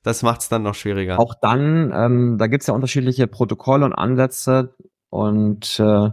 Das 0.03 0.21
macht 0.21 0.41
es 0.41 0.49
dann 0.49 0.63
noch 0.63 0.75
schwieriger. 0.75 1.19
Auch 1.19 1.35
dann, 1.41 1.93
ähm, 1.95 2.37
da 2.37 2.47
gibt 2.47 2.61
es 2.61 2.67
ja 2.67 2.73
unterschiedliche 2.73 3.27
Protokolle 3.27 3.85
und 3.85 3.93
Ansätze 3.93 4.75
und 5.09 5.79
äh, 5.79 6.09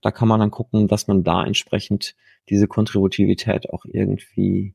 da 0.00 0.10
kann 0.10 0.28
man 0.28 0.40
dann 0.40 0.50
gucken, 0.50 0.88
dass 0.88 1.08
man 1.08 1.24
da 1.24 1.44
entsprechend 1.44 2.14
diese 2.48 2.68
Kontributivität 2.68 3.68
auch 3.70 3.84
irgendwie 3.84 4.74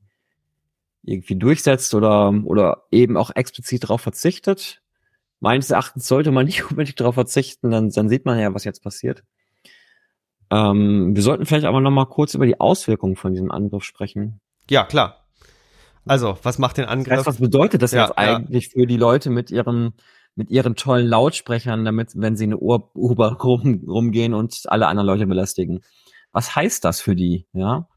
irgendwie 1.04 1.36
durchsetzt 1.36 1.96
oder 1.96 2.34
oder 2.44 2.84
eben 2.92 3.16
auch 3.18 3.32
explizit 3.34 3.84
darauf 3.84 4.02
verzichtet 4.02 4.82
meines 5.40 5.70
Erachtens 5.70 6.08
sollte 6.08 6.32
man 6.32 6.46
nicht 6.46 6.64
unbedingt 6.70 7.00
darauf 7.00 7.16
verzichten, 7.16 7.72
dann, 7.72 7.90
dann 7.90 8.10
sieht 8.10 8.26
man 8.26 8.40
ja, 8.40 8.54
was 8.54 8.64
jetzt 8.64 8.84
passiert. 8.84 9.24
Ähm, 10.50 11.16
wir 11.16 11.24
sollten 11.24 11.46
vielleicht 11.46 11.66
aber 11.66 11.82
noch 11.82 11.92
mal 11.92 12.06
kurz 12.06 12.34
über 12.34 12.46
die 12.46 12.60
Auswirkungen 12.60 13.16
von 13.16 13.34
diesem 13.34 13.52
Angriff 13.52 13.84
sprechen. 13.84 14.40
Ja, 14.70 14.86
klar. 14.86 15.26
Also, 16.06 16.38
was 16.44 16.58
macht 16.58 16.78
den 16.78 16.86
Angriff? 16.86 17.18
Heißt, 17.18 17.28
was 17.28 17.40
bedeutet 17.40 17.82
das 17.82 17.92
ja, 17.92 18.06
jetzt 18.06 18.18
eigentlich 18.18 18.68
ja. 18.68 18.72
für 18.72 18.88
die 18.88 18.98
Leute 18.98 19.30
mit 19.30 19.52
ihren 19.52 19.94
mit 20.36 20.52
ihren 20.52 20.76
tollen 20.76 21.08
Lautsprechern, 21.08 21.84
damit, 21.84 22.12
wenn 22.14 22.38
sie 22.38 22.44
eine 22.44 22.58
Uhr, 22.58 22.92
Uber 22.96 23.34
rum, 23.44 23.84
rumgehen 23.88 24.34
und 24.34 24.62
alle 24.66 24.88
anderen 24.88 25.08
Leute 25.08 25.28
belästigen? 25.28 25.82
Was 26.32 26.56
heißt 26.56 26.86
das 26.86 27.02
für 27.02 27.16
die? 27.16 27.48
Ja. 27.54 27.90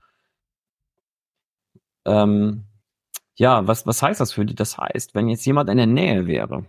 Ähm, 2.07 2.65
ja, 3.37 3.67
was, 3.67 3.87
was 3.87 4.03
heißt 4.03 4.21
das 4.21 4.33
für 4.33 4.47
die? 4.47 4.55
Das 4.55 4.79
heißt, 4.79 5.15
wenn 5.15 5.29
jetzt 5.29 5.45
jemand 5.45 5.69
in 5.69 5.77
der 5.77 5.87
Nähe 5.87 6.27
wäre, 6.27 6.65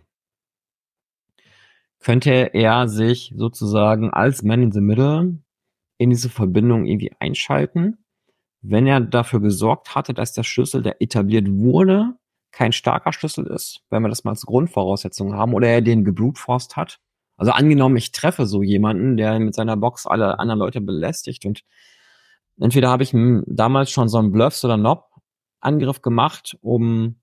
könnte 2.01 2.53
er 2.53 2.87
sich 2.87 3.33
sozusagen 3.35 4.09
als 4.11 4.43
Man 4.43 4.63
in 4.63 4.71
the 4.71 4.81
Middle 4.81 5.37
in 5.97 6.09
diese 6.09 6.29
Verbindung 6.29 6.85
irgendwie 6.85 7.13
einschalten, 7.19 7.99
wenn 8.61 8.87
er 8.87 8.99
dafür 8.99 9.39
gesorgt 9.39 9.95
hatte, 9.95 10.13
dass 10.13 10.33
der 10.33 10.43
Schlüssel, 10.43 10.81
der 10.81 11.01
etabliert 11.01 11.47
wurde, 11.49 12.15
kein 12.51 12.71
starker 12.71 13.13
Schlüssel 13.13 13.45
ist, 13.47 13.81
wenn 13.89 14.01
wir 14.01 14.09
das 14.09 14.23
mal 14.23 14.31
als 14.31 14.45
Grundvoraussetzung 14.45 15.35
haben, 15.35 15.53
oder 15.53 15.67
er 15.67 15.81
den 15.81 16.03
geblutforst 16.03 16.75
hat. 16.75 16.99
Also 17.37 17.51
angenommen, 17.53 17.97
ich 17.97 18.11
treffe 18.11 18.45
so 18.45 18.61
jemanden, 18.61 19.15
der 19.15 19.39
mit 19.39 19.55
seiner 19.55 19.77
Box 19.77 20.05
alle 20.05 20.39
anderen 20.39 20.59
Leute 20.59 20.81
belästigt 20.81 21.45
und 21.45 21.63
entweder 22.59 22.89
habe 22.89 23.03
ich 23.03 23.15
damals 23.47 23.91
schon 23.91 24.09
so 24.09 24.17
einen 24.17 24.31
Bluffs 24.31 24.65
oder 24.65 24.77
Knob-Angriff 24.77 26.01
gemacht, 26.01 26.57
um 26.61 27.15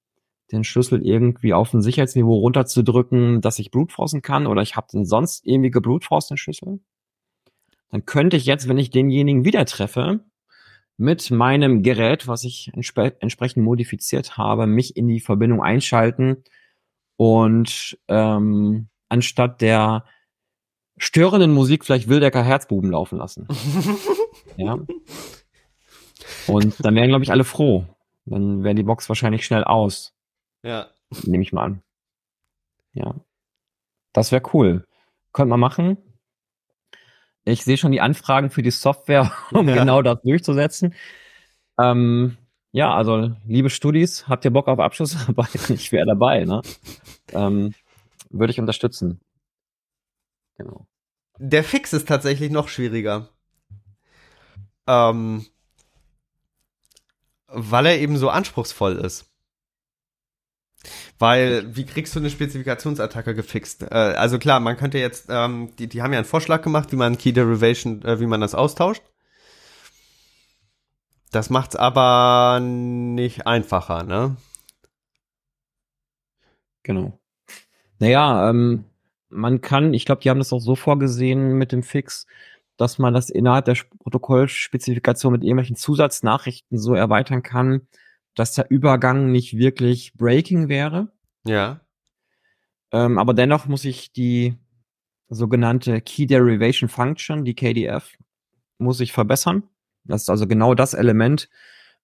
den 0.53 0.65
Schlüssel 0.65 1.05
irgendwie 1.05 1.53
auf 1.55 1.73
ein 1.75 1.83
Sicherheitsniveau 1.83 2.35
runterzudrücken, 2.35 3.41
dass 3.41 3.59
ich 3.59 3.71
blutforsten 3.71 4.23
kann, 4.23 4.47
oder 4.47 4.63
ich 4.63 4.77
habe 4.77 4.89
den 4.93 5.05
sonst 5.05 5.47
irgendwie 5.47 5.71
geblutforst, 5.71 6.31
den 6.31 6.37
Schlüssel. 6.37 6.81
Dann 7.91 8.05
könnte 8.07 8.37
ich 8.37 8.47
jetzt, 8.47 8.69
wenn 8.69 8.79
ich 8.79 8.91
denjenigen 8.91 9.45
wieder 9.45 9.65
treffe, 9.65 10.21
mit 10.97 11.31
meinem 11.31 11.83
Gerät, 11.83 12.27
was 12.27 12.45
ich 12.45 12.71
entspre 12.75 13.17
entsprechend 13.21 13.65
modifiziert 13.65 14.37
habe, 14.37 14.67
mich 14.67 14.97
in 14.97 15.07
die 15.07 15.21
Verbindung 15.21 15.63
einschalten 15.63 16.43
und 17.17 17.99
ähm, 18.09 18.89
anstatt 19.09 19.61
der 19.61 20.05
störenden 20.99 21.53
Musik 21.53 21.85
vielleicht 21.85 22.09
Wildecker 22.09 22.43
Herzbuben 22.43 22.91
laufen 22.91 23.19
lassen. 23.19 23.47
ja. 24.57 24.77
Und 26.49 26.85
dann 26.85 26.95
wären, 26.97 27.09
glaube 27.09 27.23
ich, 27.23 27.31
alle 27.31 27.45
froh. 27.45 27.87
Dann 28.27 28.65
wäre 28.65 28.75
die 28.75 28.83
Box 28.83 29.09
wahrscheinlich 29.09 29.47
schnell 29.47 29.65
aus. 29.65 30.18
Ja. 30.63 30.89
Nehme 31.25 31.43
ich 31.43 31.53
mal 31.53 31.65
an. 31.65 31.83
Ja. 32.93 33.15
Das 34.13 34.33
wäre 34.33 34.43
cool. 34.53 34.85
Könnte 35.33 35.51
man 35.51 35.61
machen. 35.61 35.99
Ich 37.45 37.65
sehe 37.65 37.79
schon 37.79 37.93
die 37.93 38.01
Anfragen 38.01 38.51
für 38.51 38.63
die 38.63 38.71
Software, 38.71 39.33
um 39.53 39.69
ja. 39.69 39.75
genau 39.75 40.03
das 40.03 40.21
durchzusetzen. 40.23 40.95
Ähm, 41.79 42.37
ja, 42.73 42.95
also 42.95 43.35
liebe 43.47 43.71
Studis, 43.71 44.29
habt 44.29 44.45
ihr 44.45 44.51
Bock 44.51 44.69
auf 44.69 44.79
Abschlussarbeit? 44.79 45.49
Ich 45.71 45.93
wäre 45.93 46.07
dabei, 46.07 46.45
ne? 46.45 46.63
Ähm, 47.33 47.75
würde 48.31 48.51
ich 48.51 48.61
unterstützen. 48.61 49.21
Genau. 50.57 50.87
Der 51.39 51.65
Fix 51.65 51.93
ist 51.93 52.09
tatsächlich 52.09 52.51
noch 52.51 52.69
schwieriger. 52.69 53.29
Ähm, 54.87 55.47
weil 57.47 57.87
er 57.87 57.99
eben 57.99 58.17
so 58.17 58.29
anspruchsvoll 58.29 58.97
ist. 58.97 59.28
Weil, 61.19 61.77
wie 61.77 61.85
kriegst 61.85 62.15
du 62.15 62.21
eine 62.21 62.31
Spezifikationsattacke 62.31 63.35
gefixt? 63.35 63.83
Äh, 63.83 63.95
also 63.95 64.39
klar, 64.39 64.61
man 64.61 64.77
könnte 64.77 64.99
jetzt, 64.99 65.27
ähm, 65.29 65.71
die, 65.79 65.89
die 65.89 66.03
haben 66.03 66.13
ja 66.13 66.19
einen 66.19 66.27
Vorschlag 66.27 66.63
gemacht, 66.63 66.93
wie 66.93 66.97
man 66.97 67.19
Key 67.19 67.33
Derivation, 67.33 68.03
äh, 68.03 68.21
wie 68.21 68.27
man 68.27 68.41
das 68.41 68.55
austauscht. 68.55 69.03
Das 71.31 71.51
macht's 71.51 71.77
aber 71.77 72.61
nicht 72.61 73.47
einfacher, 73.47 74.03
ne? 74.03 74.37
Genau. 76.83 77.19
Naja, 77.99 78.49
ähm, 78.49 78.85
man 79.29 79.61
kann, 79.61 79.93
ich 79.93 80.07
glaube, 80.07 80.23
die 80.23 80.31
haben 80.31 80.39
das 80.39 80.53
auch 80.53 80.61
so 80.61 80.75
vorgesehen 80.75 81.59
mit 81.59 81.73
dem 81.73 81.83
Fix, 81.83 82.27
dass 82.79 82.99
man 82.99 83.13
das 83.13 83.29
innerhalb 83.29 83.67
der 83.67 83.77
Protokollspezifikation 84.01 85.33
mit 85.33 85.43
irgendwelchen 85.43 85.77
Zusatznachrichten 85.77 86.79
so 86.79 86.95
erweitern 86.95 87.43
kann, 87.43 87.89
dass 88.39 88.55
der 88.55 88.71
Übergang 88.71 89.33
nicht 89.33 89.59
wirklich 89.59 90.15
breaking 90.15 90.69
wäre. 90.69 91.09
Ja. 91.45 91.81
Ähm, 92.93 93.19
aber 93.19 93.35
dennoch 93.35 93.67
muss 93.67 93.85
ich 93.85 94.13
die 94.13 94.57
sogenannte 95.29 96.01
Key 96.01 96.27
Derivation 96.27 96.89
Function, 96.89 97.45
die 97.45 97.55
KDF, 97.55 98.17
muss 98.79 99.01
ich 99.01 99.13
verbessern. 99.13 99.65
Das 100.05 100.23
ist 100.23 100.31
also 100.31 100.47
genau 100.47 100.75
das 100.75 100.95
Element, 100.95 101.51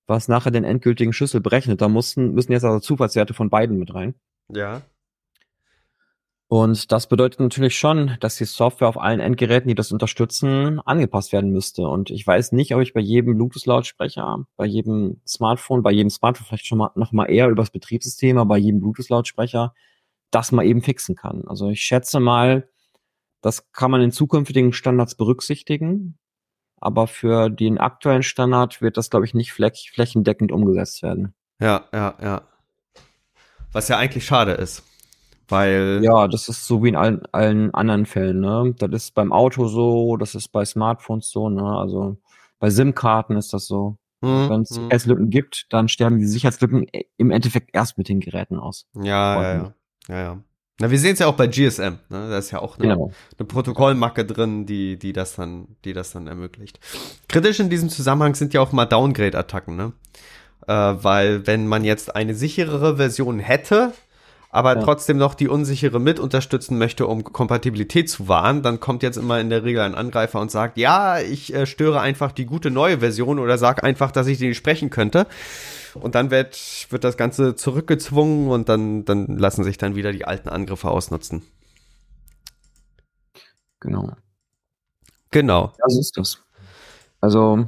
was 0.07 0.27
nachher 0.27 0.51
den 0.51 0.64
endgültigen 0.64 1.12
Schlüssel 1.12 1.40
berechnet. 1.40 1.81
Da 1.81 1.88
mussten, 1.88 2.33
müssen 2.33 2.51
jetzt 2.51 2.64
also 2.64 2.81
Zufallswerte 2.81 3.33
von 3.33 3.49
beiden 3.49 3.79
mit 3.79 3.94
rein. 3.94 4.16
Ja. 4.49 4.83
Und 6.55 6.93
das 6.93 7.09
bedeutet 7.09 7.40
natürlich 7.40 7.77
schon, 7.77 8.17
dass 8.21 8.37
die 8.37 8.45
Software 8.45 8.87
auf 8.87 8.97
allen 8.97 9.19
Endgeräten, 9.19 9.67
die 9.67 9.75
das 9.75 9.90
unterstützen, 9.90 10.79
angepasst 10.79 11.33
werden 11.33 11.51
müsste. 11.51 11.88
Und 11.88 12.11
ich 12.11 12.25
weiß 12.25 12.53
nicht, 12.53 12.77
ob 12.77 12.81
ich 12.81 12.93
bei 12.93 13.01
jedem 13.01 13.35
Bluetooth-Lautsprecher, 13.35 14.47
bei 14.57 14.64
jedem 14.64 15.21
Smartphone, 15.27 15.83
bei 15.83 15.90
jedem 15.90 16.11
Smartphone 16.11 16.47
vielleicht 16.47 16.67
schon 16.67 16.79
mal 16.79 16.93
noch 16.95 17.11
mal 17.11 17.25
eher 17.25 17.49
übers 17.49 17.71
Betriebssystem, 17.71 18.38
aber 18.38 18.51
bei 18.51 18.59
jedem 18.59 18.79
Bluetooth-Lautsprecher 18.79 19.75
das 20.31 20.53
mal 20.53 20.64
eben 20.64 20.81
fixen 20.81 21.17
kann. 21.17 21.43
Also 21.49 21.71
ich 21.71 21.81
schätze 21.81 22.21
mal, 22.21 22.69
das 23.40 23.73
kann 23.73 23.90
man 23.90 24.01
in 24.01 24.12
zukünftigen 24.12 24.73
Standards 24.73 25.17
berücksichtigen. 25.17 26.21
Aber 26.77 27.09
für 27.09 27.51
den 27.51 27.79
aktuellen 27.79 28.23
Standard 28.23 28.81
wird 28.81 28.97
das, 28.97 29.11
glaube 29.11 29.27
ich, 29.27 29.35
nicht 29.35 29.53
fläch 29.53 29.90
flächendeckend 29.93 30.53
umgesetzt 30.53 31.03
werden. 31.03 31.35
Ja, 31.59 31.88
ja, 31.93 32.14
ja. 32.23 32.43
Was 33.73 33.88
ja 33.88 33.99
eigentlich 33.99 34.25
schade 34.25 34.53
ist. 34.53 34.85
Weil. 35.49 36.01
Ja, 36.03 36.29
das 36.29 36.49
ist 36.49 36.67
so 36.67 36.83
wie 36.83 36.89
in 36.89 36.97
allen, 36.97 37.23
allen 37.33 37.73
anderen 37.75 38.07
Fällen, 38.07 38.41
ne? 38.41 38.75
Das 38.79 38.91
ist 38.91 39.15
beim 39.15 39.33
Auto 39.33 39.67
so, 39.69 40.17
das 40.17 40.35
ist 40.35 40.49
bei 40.49 40.65
Smartphones 40.65 41.31
so, 41.31 41.49
ne? 41.49 41.65
Also 41.65 42.17
bei 42.59 42.71
SIM-Karten 42.71 43.37
ist 43.37 43.53
das 43.53 43.67
so. 43.67 43.99
Hm, 44.25 44.49
Wenn 44.49 44.61
es 44.63 44.71
hm. 44.71 44.77
Sicherheitslücken 44.77 45.31
gibt, 45.31 45.67
dann 45.71 45.89
sterben 45.89 46.19
die 46.19 46.27
Sicherheitslücken 46.27 46.87
im 47.17 47.31
Endeffekt 47.31 47.71
erst 47.75 47.99
mit 47.99 48.09
den 48.09 48.21
Geräten 48.21 48.59
aus. 48.59 48.87
Ja, 48.95 49.43
ja, 49.43 49.55
ja, 49.55 49.75
ja, 50.09 50.23
ja. 50.23 50.39
Na, 50.81 50.91
wir 50.91 50.99
sehen 50.99 51.13
es 51.13 51.21
ja 51.21 51.29
auch 51.29 51.37
bei 51.37 51.47
GSM, 51.47 51.99
ne? 52.09 52.29
Da 52.31 52.39
ist 52.39 52.51
ja 52.51 52.61
auch 52.61 52.79
eine, 52.79 52.89
genau. 52.89 53.13
eine 53.39 53.47
Protokollmacke 53.47 54.25
drin, 54.25 54.67
die, 54.67 54.99
die 54.99 55.13
das 55.13 55.37
dann, 55.37 55.77
die 55.85 55.93
das 55.93 56.13
dann 56.13 56.27
ermöglicht. 56.27 56.81
Kritisch 57.29 57.61
in 57.61 57.71
diesem 57.71 57.91
Zusammenhang 57.91 58.35
sind 58.35 58.55
ja 58.55 58.61
auch 58.61 58.73
mal 58.73 58.87
Downgrade-Attacken, 58.87 59.77
ne? 59.77 59.93
Äh, 60.67 60.73
weil 60.73 61.47
wenn 61.47 61.69
man 61.69 61.85
jetzt 61.85 62.17
eine 62.17 62.35
sicherere 62.35 62.97
Version 62.97 63.39
hätte, 63.39 63.93
aber 64.55 64.77
ja. 64.77 64.83
trotzdem 64.83 65.17
noch 65.17 65.35
die 65.35 65.49
unsichere 65.49 65.99
mit 65.99 66.21
unterstützen 66.21 66.79
möchte, 66.79 67.09
um 67.09 67.25
Kompatibilität 67.25 68.09
zu 68.09 68.29
wahren, 68.29 68.62
dann 68.62 68.79
kommt 68.79 69.03
jetzt 69.03 69.17
immer 69.17 69.40
in 69.40 69.51
der 69.51 69.64
Regel 69.64 69.83
ein 69.83 69.97
Angreifer 69.97 70.40
und 70.40 70.49
sagt, 70.49 70.79
ja, 70.79 71.19
ich 71.19 71.53
äh, 71.53 71.67
störe 71.67 72.01
einfach 72.01 72.31
die 72.31 72.47
gute 72.47 72.71
neue 72.71 73.01
Version 73.01 73.40
oder 73.40 73.59
sag 73.59 73.83
einfach, 73.83 74.12
dass 74.12 74.29
ich 74.29 74.38
die 74.38 74.47
nicht 74.47 74.57
sprechen 74.57 74.90
könnte. 74.90 75.27
Und 75.95 76.14
dann 76.14 76.31
wird, 76.31 76.87
wird 76.90 77.03
das 77.03 77.17
Ganze 77.17 77.57
zurückgezwungen 77.57 78.49
und 78.49 78.69
dann, 78.69 79.05
dann 79.05 79.27
lassen 79.38 79.64
sich 79.64 79.77
dann 79.77 79.97
wieder 79.97 80.12
die 80.12 80.25
alten 80.25 80.49
Angriffe 80.49 80.88
ausnutzen. 80.88 81.43
Genau. 83.81 84.12
Genau. 85.33 85.73
Ja, 85.79 85.85
so 85.88 85.99
ist 85.99 86.17
das. 86.17 86.45
Also 87.21 87.67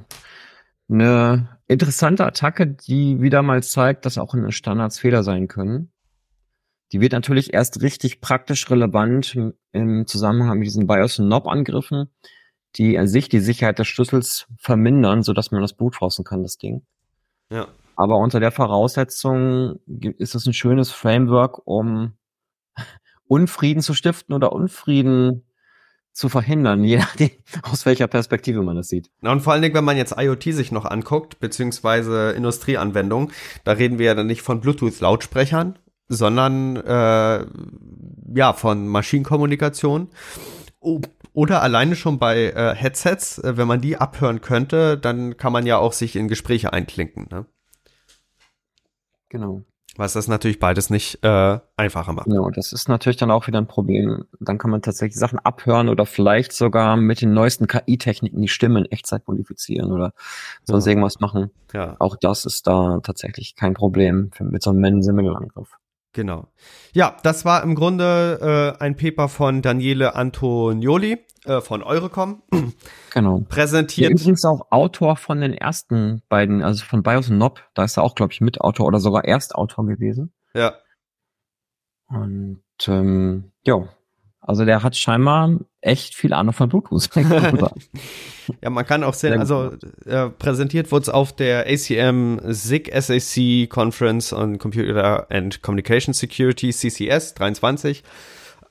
eine 0.89 1.49
interessante 1.67 2.25
Attacke, 2.25 2.69
die 2.69 3.21
wieder 3.21 3.43
mal 3.43 3.65
zeigt, 3.65 4.07
dass 4.07 4.19
auch 4.19 4.35
in 4.35 4.43
den 4.43 4.53
Standards 4.53 5.01
Fehler 5.01 5.25
sein 5.25 5.49
können. 5.49 5.91
Die 6.93 7.01
wird 7.01 7.13
natürlich 7.13 7.53
erst 7.53 7.83
richtig 7.83 8.21
praktisch 8.21 8.71
relevant 8.71 9.37
im 9.73 10.07
Zusammenhang 10.07 10.59
mit 10.59 10.67
diesen 10.67 10.87
BIOS- 10.87 11.19
und 11.19 11.29
NOP-Angriffen, 11.29 12.11
die 12.77 12.99
an 12.99 13.09
sich 13.09 13.29
die 13.29 13.41
Sicherheit 13.41 13.79
des 13.79 13.89
Schlüssels 13.89 14.47
vermindern, 14.59 15.23
sodass 15.23 15.51
man 15.51 15.63
das 15.63 15.75
brutforcen 15.75 16.25
kann, 16.25 16.43
das 16.43 16.59
Ding. 16.59 16.87
Ja. 17.51 17.69
Aber 17.97 18.19
unter 18.19 18.41
der 18.41 18.53
Voraussetzung 18.53 19.81
ist 19.87 20.35
es 20.35 20.47
ein 20.47 20.53
schönes 20.53 20.91
Framework, 20.93 21.67
um 21.67 22.13
Unfrieden 23.27 23.81
zu 23.81 23.95
stiften 23.95 24.35
oder 24.35 24.53
Unfrieden 24.53 25.43
zu 26.13 26.29
verhindern, 26.29 26.83
je 26.85 26.99
nachdem, 26.99 27.31
aus 27.63 27.85
welcher 27.85 28.07
Perspektive 28.07 28.63
man 28.63 28.77
das 28.77 28.89
sieht. 28.89 29.11
Na 29.21 29.33
und 29.33 29.41
vor 29.41 29.53
allen 29.53 29.63
Dingen, 29.63 29.75
wenn 29.75 29.85
man 29.85 29.97
jetzt 29.97 30.15
IoT 30.17 30.45
sich 30.45 30.73
noch 30.73 30.85
anguckt, 30.85 31.41
beziehungsweise 31.41 32.31
Industrieanwendungen, 32.33 33.33
da 33.65 33.73
reden 33.73 33.99
wir 33.99 34.07
ja 34.07 34.15
dann 34.15 34.27
nicht 34.27 34.43
von 34.43 34.61
Bluetooth-Lautsprechern, 34.61 35.79
sondern 36.09 36.77
äh, 36.77 37.47
ja 38.35 38.53
von 38.53 38.89
Maschinenkommunikation. 38.89 40.09
Oder 41.33 41.63
alleine 41.63 41.97
schon 41.97 42.19
bei 42.19 42.45
äh, 42.45 42.75
Headsets, 42.75 43.39
äh, 43.39 43.57
wenn 43.57 43.69
man 43.69 43.81
die 43.81 43.97
abhören 43.99 44.41
könnte, 44.41 44.97
dann 44.97 45.37
kann 45.37 45.53
man 45.53 45.67
ja 45.67 45.79
auch 45.79 45.93
sich 45.93 46.17
in 46.17 46.29
Gespräche 46.29 46.73
einklinken. 46.73 47.29
Ne? 47.31 47.47
Genau. 49.29 49.63
Was 49.99 50.13
das 50.13 50.29
natürlich 50.29 50.59
beides 50.59 50.91
nicht 50.91 51.25
äh, 51.25 51.59
einfacher 51.77 52.13
macht. 52.13 52.27
Genau, 52.27 52.51
das 52.51 52.73
ist 52.73 52.89
natürlich 52.89 53.17
dann 53.17 53.31
auch 53.31 53.47
wieder 53.47 53.59
ein 53.59 53.67
Problem. 53.67 54.25
Dann 54.41 54.59
kann 54.59 54.71
man 54.71 54.83
tatsächlich 54.83 55.19
Sachen 55.19 55.39
abhören 55.39 55.89
oder 55.89 56.05
vielleicht 56.05 56.53
sogar 56.53 56.97
mit 56.97 57.23
den 57.23 57.33
neuesten 57.33 57.67
KI-Techniken 57.67 58.41
die 58.41 58.49
Stimmen 58.49 58.85
in 58.85 58.93
Echtzeit 58.93 59.27
modifizieren 59.27 59.93
oder 59.93 60.13
sonst 60.65 60.85
ja. 60.85 60.91
irgendwas 60.91 61.21
machen. 61.21 61.51
Ja. 61.73 61.97
Auch 61.99 62.17
das 62.17 62.45
ist 62.45 62.67
da 62.67 63.01
tatsächlich 63.03 63.57
kein 63.57 63.73
Problem 63.73 64.31
für, 64.33 64.45
mit 64.45 64.63
so 64.63 64.71
einem 64.71 64.81
Man-Simile-Angriff. 64.81 65.79
Genau. 66.17 66.49
Ja, 66.95 67.15
das 67.25 67.45
war 67.45 67.63
im 67.63 67.75
Grunde 67.75 68.75
äh, 68.81 68.83
ein 68.83 68.97
Paper 68.97 69.29
von 69.29 69.61
Daniele 69.61 70.15
Antonioli 70.15 71.19
äh, 71.45 71.61
von 71.61 71.83
Eurecom. 71.83 72.43
Genau. 73.13 73.41
Präsentiert. 73.49 74.11
Der 74.11 74.15
übrigens 74.15 74.45
auch 74.45 74.71
Autor 74.71 75.17
von 75.17 75.41
den 75.41 75.55
ersten 75.55 76.23
beiden, 76.29 76.63
also 76.63 76.85
von 76.85 77.03
BIOS 77.03 77.31
und 77.31 77.39
NOP. 77.39 77.63
Da 77.73 77.85
ist 77.85 77.97
er 77.97 78.03
auch, 78.03 78.15
glaube 78.15 78.33
ich, 78.35 78.43
Mitautor 78.43 78.87
oder 78.87 78.99
sogar 78.99 79.25
Erstautor 79.25 79.87
gewesen. 79.87 80.35
Ja. 80.55 80.75
Und 82.09 82.63
ähm, 82.89 83.53
ja, 83.65 83.89
Also 84.47 84.65
der 84.65 84.85
hat 84.85 84.97
scheinbar 84.97 85.59
echt 85.81 86.15
viel 86.15 86.33
Ahnung 86.33 86.53
von 86.53 86.69
Bluetooth. 86.69 87.11
ja, 88.63 88.71
man 88.71 88.87
kann 88.87 89.03
auch 89.03 89.15
sehen, 89.15 89.39
also 89.41 89.73
äh, 90.05 90.29
präsentiert 90.31 90.93
wurde 90.93 91.03
es 91.03 91.09
auf 91.09 91.35
der 91.35 91.67
ACM 91.67 92.39
SIG 92.45 92.93
SAC 92.95 93.69
Conference 93.69 94.33
on 94.33 94.59
Computer 94.59 95.27
and 95.31 95.63
Communication 95.63 96.15
Security, 96.15 96.71
CCS 96.71 97.35
23. 97.35 98.05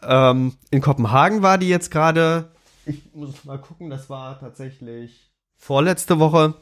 Ähm, 0.02 0.54
in 0.72 0.82
Kopenhagen 0.82 1.42
war 1.42 1.58
die 1.58 1.68
jetzt 1.68 1.92
gerade, 1.92 2.52
ich 2.86 3.14
muss 3.14 3.44
mal 3.44 3.58
gucken, 3.58 3.90
das 3.90 4.10
war 4.10 4.40
tatsächlich 4.40 5.34
vorletzte 5.58 6.20
Woche. 6.20 6.54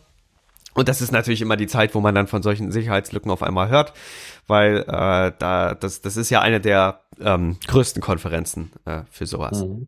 Und 0.74 0.88
das 0.90 1.02
ist 1.02 1.12
natürlich 1.12 1.42
immer 1.42 1.58
die 1.58 1.68
Zeit, 1.68 1.94
wo 1.96 2.00
man 2.00 2.16
dann 2.16 2.28
von 2.28 2.42
solchen 2.42 2.72
Sicherheitslücken 2.72 3.32
auf 3.32 3.44
einmal 3.44 3.70
hört, 3.70 3.94
weil 4.48 4.78
äh, 4.80 5.32
da 5.38 5.76
das 5.76 6.02
das 6.02 6.18
ist 6.18 6.30
ja 6.30 6.42
eine 6.42 6.60
der 6.60 7.02
ähm, 7.20 7.58
größten 7.68 8.02
Konferenzen 8.02 8.72
äh, 8.86 9.02
für 9.10 9.26
sowas. 9.26 9.64
Mhm. 9.64 9.88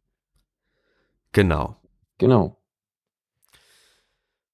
Genau. 1.32 1.76
Genau. 2.18 2.58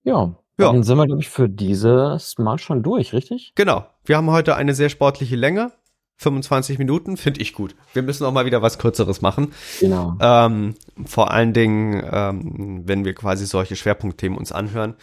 Ja, 0.04 0.36
ja. 0.62 0.72
Dann 0.72 0.84
sind 0.84 0.98
wir, 0.98 1.08
glaube 1.08 1.22
ich, 1.22 1.30
für 1.30 1.50
dieses 1.50 2.38
Mal 2.38 2.60
schon 2.60 2.84
durch, 2.84 3.13
richtig? 3.13 3.54
Genau. 3.56 3.86
Wir 4.06 4.17
haben 4.17 4.30
heute 4.30 4.56
eine 4.56 4.74
sehr 4.74 4.89
sportliche 4.89 5.36
Länge. 5.36 5.72
25 6.17 6.78
Minuten, 6.78 7.17
finde 7.17 7.41
ich 7.41 7.54
gut. 7.54 7.76
Wir 7.94 8.04
müssen 8.04 8.26
auch 8.26 8.32
mal 8.32 8.46
wieder 8.46 8.62
was 8.62 8.78
Kürzeres 8.78 9.22
machen. 9.22 9.54
Genau. 9.80 10.15
Ähm, 10.22 10.76
vor 11.06 11.32
allen 11.32 11.52
Dingen, 11.54 12.04
ähm, 12.12 12.84
wenn 12.86 13.06
wir 13.06 13.15
quasi 13.15 13.48
solche 13.48 13.76
Schwerpunktthemen 13.76 14.38
uns 14.38 14.52
anhören. 14.52 14.94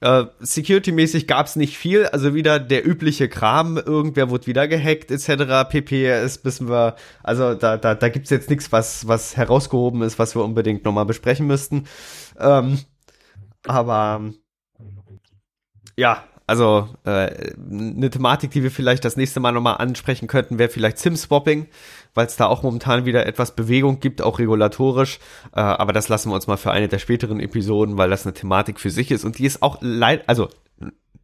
Äh, 0.00 0.24
Security-mäßig 0.40 1.26
gab's 1.26 1.56
nicht 1.56 1.76
viel, 1.76 2.06
also 2.06 2.34
wieder 2.34 2.58
der 2.58 2.86
übliche 2.86 3.28
Kram, 3.28 3.76
irgendwer 3.76 4.30
wurde 4.30 4.46
wieder 4.46 4.66
gehackt, 4.66 5.10
etc. 5.10 5.68
pp. 5.68 6.06
Es 6.06 6.42
wissen 6.44 6.68
wir, 6.68 6.96
also 7.22 7.54
da, 7.54 7.76
da, 7.76 7.94
da 7.94 8.08
gibt's 8.08 8.30
jetzt 8.30 8.48
nichts, 8.48 8.72
was, 8.72 9.06
was 9.06 9.36
herausgehoben 9.36 10.00
ist, 10.02 10.18
was 10.18 10.34
wir 10.34 10.42
unbedingt 10.42 10.84
nochmal 10.84 11.04
besprechen 11.04 11.46
müssten. 11.46 11.86
Ähm, 12.38 12.78
aber 13.66 14.32
ja, 15.98 16.24
also 16.50 16.88
äh, 17.04 17.52
eine 17.70 18.10
Thematik, 18.10 18.50
die 18.50 18.64
wir 18.64 18.72
vielleicht 18.72 19.04
das 19.04 19.16
nächste 19.16 19.38
Mal 19.38 19.52
nochmal 19.52 19.76
ansprechen 19.76 20.26
könnten, 20.26 20.58
wäre 20.58 20.68
vielleicht 20.68 20.98
SIM-Swapping, 20.98 21.68
weil 22.12 22.26
es 22.26 22.36
da 22.36 22.46
auch 22.46 22.64
momentan 22.64 23.04
wieder 23.04 23.24
etwas 23.24 23.54
Bewegung 23.54 24.00
gibt, 24.00 24.20
auch 24.20 24.40
regulatorisch. 24.40 25.20
Äh, 25.54 25.60
aber 25.60 25.92
das 25.92 26.08
lassen 26.08 26.28
wir 26.28 26.34
uns 26.34 26.48
mal 26.48 26.56
für 26.56 26.72
eine 26.72 26.88
der 26.88 26.98
späteren 26.98 27.38
Episoden, 27.38 27.98
weil 27.98 28.10
das 28.10 28.26
eine 28.26 28.34
Thematik 28.34 28.80
für 28.80 28.90
sich 28.90 29.12
ist 29.12 29.24
und 29.24 29.38
die 29.38 29.46
ist 29.46 29.62
auch 29.62 29.78
leid, 29.80 30.24
also 30.26 30.48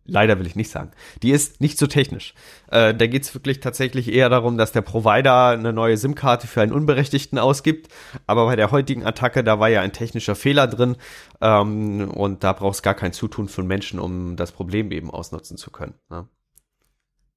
leider 0.06 0.38
will 0.38 0.46
ich 0.46 0.56
nicht 0.56 0.70
sagen. 0.70 0.90
Die 1.22 1.30
ist 1.30 1.60
nicht 1.60 1.78
so 1.78 1.86
technisch. 1.86 2.34
Äh, 2.70 2.94
da 2.94 3.06
geht's 3.06 3.34
wirklich 3.34 3.60
tatsächlich 3.60 4.12
eher 4.12 4.28
darum, 4.28 4.58
dass 4.58 4.72
der 4.72 4.82
Provider 4.82 5.48
eine 5.48 5.72
neue 5.72 5.96
SIM-Karte 5.96 6.46
für 6.46 6.62
einen 6.62 6.72
Unberechtigten 6.72 7.38
ausgibt. 7.38 7.92
Aber 8.26 8.46
bei 8.46 8.56
der 8.56 8.70
heutigen 8.70 9.04
Attacke, 9.04 9.44
da 9.44 9.60
war 9.60 9.68
ja 9.68 9.80
ein 9.80 9.92
technischer 9.92 10.34
Fehler 10.34 10.66
drin. 10.66 10.96
Ähm, 11.40 12.10
und 12.10 12.44
da 12.44 12.52
brauchst 12.52 12.82
gar 12.82 12.94
kein 12.94 13.12
Zutun 13.12 13.48
von 13.48 13.66
Menschen, 13.66 14.00
um 14.00 14.36
das 14.36 14.52
Problem 14.52 14.90
eben 14.92 15.10
ausnutzen 15.10 15.56
zu 15.56 15.70
können. 15.70 15.94
Ne? 16.10 16.28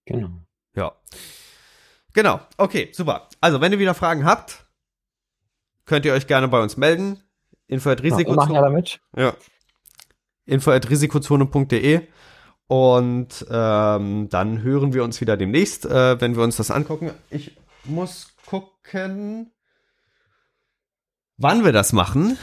Genau. 0.05 0.29
Ja. 0.75 0.93
Genau. 2.13 2.39
Okay, 2.57 2.89
super. 2.91 3.29
Also, 3.41 3.61
wenn 3.61 3.71
ihr 3.71 3.79
wieder 3.79 3.93
Fragen 3.93 4.25
habt, 4.25 4.65
könnt 5.85 6.05
ihr 6.05 6.13
euch 6.13 6.27
gerne 6.27 6.47
bei 6.47 6.61
uns 6.61 6.77
melden. 6.77 7.21
Info 7.67 7.89
at 7.89 8.01
Risikozone. 8.01 8.83
Ja. 9.15 9.23
Ja. 9.23 9.33
Info 10.45 10.71
at 10.71 10.89
risikozone.de. 10.89 12.07
Und 12.69 13.47
ähm, 13.49 14.29
dann 14.29 14.61
hören 14.61 14.93
wir 14.93 15.03
uns 15.03 15.19
wieder 15.21 15.37
demnächst, 15.37 15.87
äh, 15.87 16.21
wenn 16.21 16.35
wir 16.35 16.43
uns 16.43 16.55
das 16.55 16.69
angucken. 16.69 17.09
Ich 17.31 17.57
muss 17.83 18.27
gucken, 18.45 19.51
wann 21.37 21.65
wir 21.65 21.71
das 21.71 21.93
machen, 21.93 22.37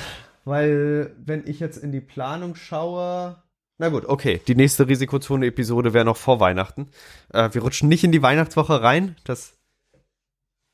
weil 0.44 1.14
wenn 1.24 1.46
ich 1.46 1.60
jetzt 1.60 1.76
in 1.76 1.92
die 1.92 2.00
Planung 2.00 2.56
schaue, 2.56 3.40
na 3.78 3.88
gut, 3.88 4.06
okay, 4.06 4.40
die 4.48 4.56
nächste 4.56 4.88
Risikozone-Episode 4.88 5.94
wäre 5.94 6.04
noch 6.04 6.16
vor 6.16 6.40
Weihnachten. 6.40 6.88
Äh, 7.32 7.50
wir 7.52 7.62
rutschen 7.62 7.88
nicht 7.88 8.02
in 8.02 8.10
die 8.10 8.22
Weihnachtswoche 8.22 8.82
rein, 8.82 9.14
das 9.22 9.56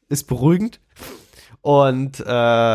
ist 0.09 0.29
beruhigend. 0.29 0.81
Und 1.63 2.19
äh, 2.19 2.25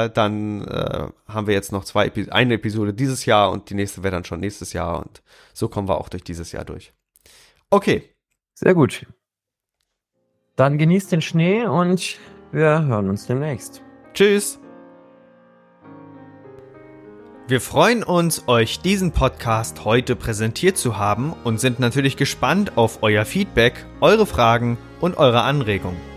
dann 0.10 0.65
äh, 0.65 1.10
haben 1.28 1.47
wir 1.47 1.54
jetzt 1.54 1.73
noch 1.73 1.84
zwei 1.84 2.08
Epi 2.08 2.30
eine 2.32 2.54
Episode 2.54 2.93
dieses 2.93 3.26
Jahr 3.26 3.52
und 3.52 3.69
die 3.69 3.76
nächste 3.76 4.02
wäre 4.02 4.13
dann 4.13 4.23
schon 4.23 4.39
nächstes 4.39 4.71
Jahr 4.71 5.00
und 5.00 5.21
so 5.54 5.67
kommen 5.67 5.89
wir 5.89 6.00
auch 6.00 6.08
durch 6.08 6.23
dieses 6.23 6.54
Jahr 6.54 6.63
durch. 6.63 6.93
Okay. 7.69 8.10
Sehr 8.54 8.73
gut. 8.73 9.06
Dann 10.56 10.78
genießt 10.78 11.12
den 11.12 11.21
Schnee 11.21 11.65
und 11.65 12.17
wir 12.52 12.86
hören 12.86 13.10
uns 13.10 13.28
demnächst. 13.28 13.84
Tschüss. 14.13 14.60
Wir 17.47 17.62
freuen 17.62 18.04
uns, 18.04 18.47
euch 18.47 18.80
diesen 18.80 19.12
Podcast 19.12 19.86
heute 19.86 20.15
präsentiert 20.15 20.78
zu 20.78 20.97
haben 20.97 21.34
und 21.43 21.60
sind 21.60 21.80
natürlich 21.80 22.17
gespannt 22.17 22.78
auf 22.78 23.04
euer 23.04 23.26
Feedback, 23.26 23.86
eure 24.02 24.26
Fragen 24.26 24.78
und 25.00 25.17
eure 25.17 25.43
Anregungen. 25.43 26.16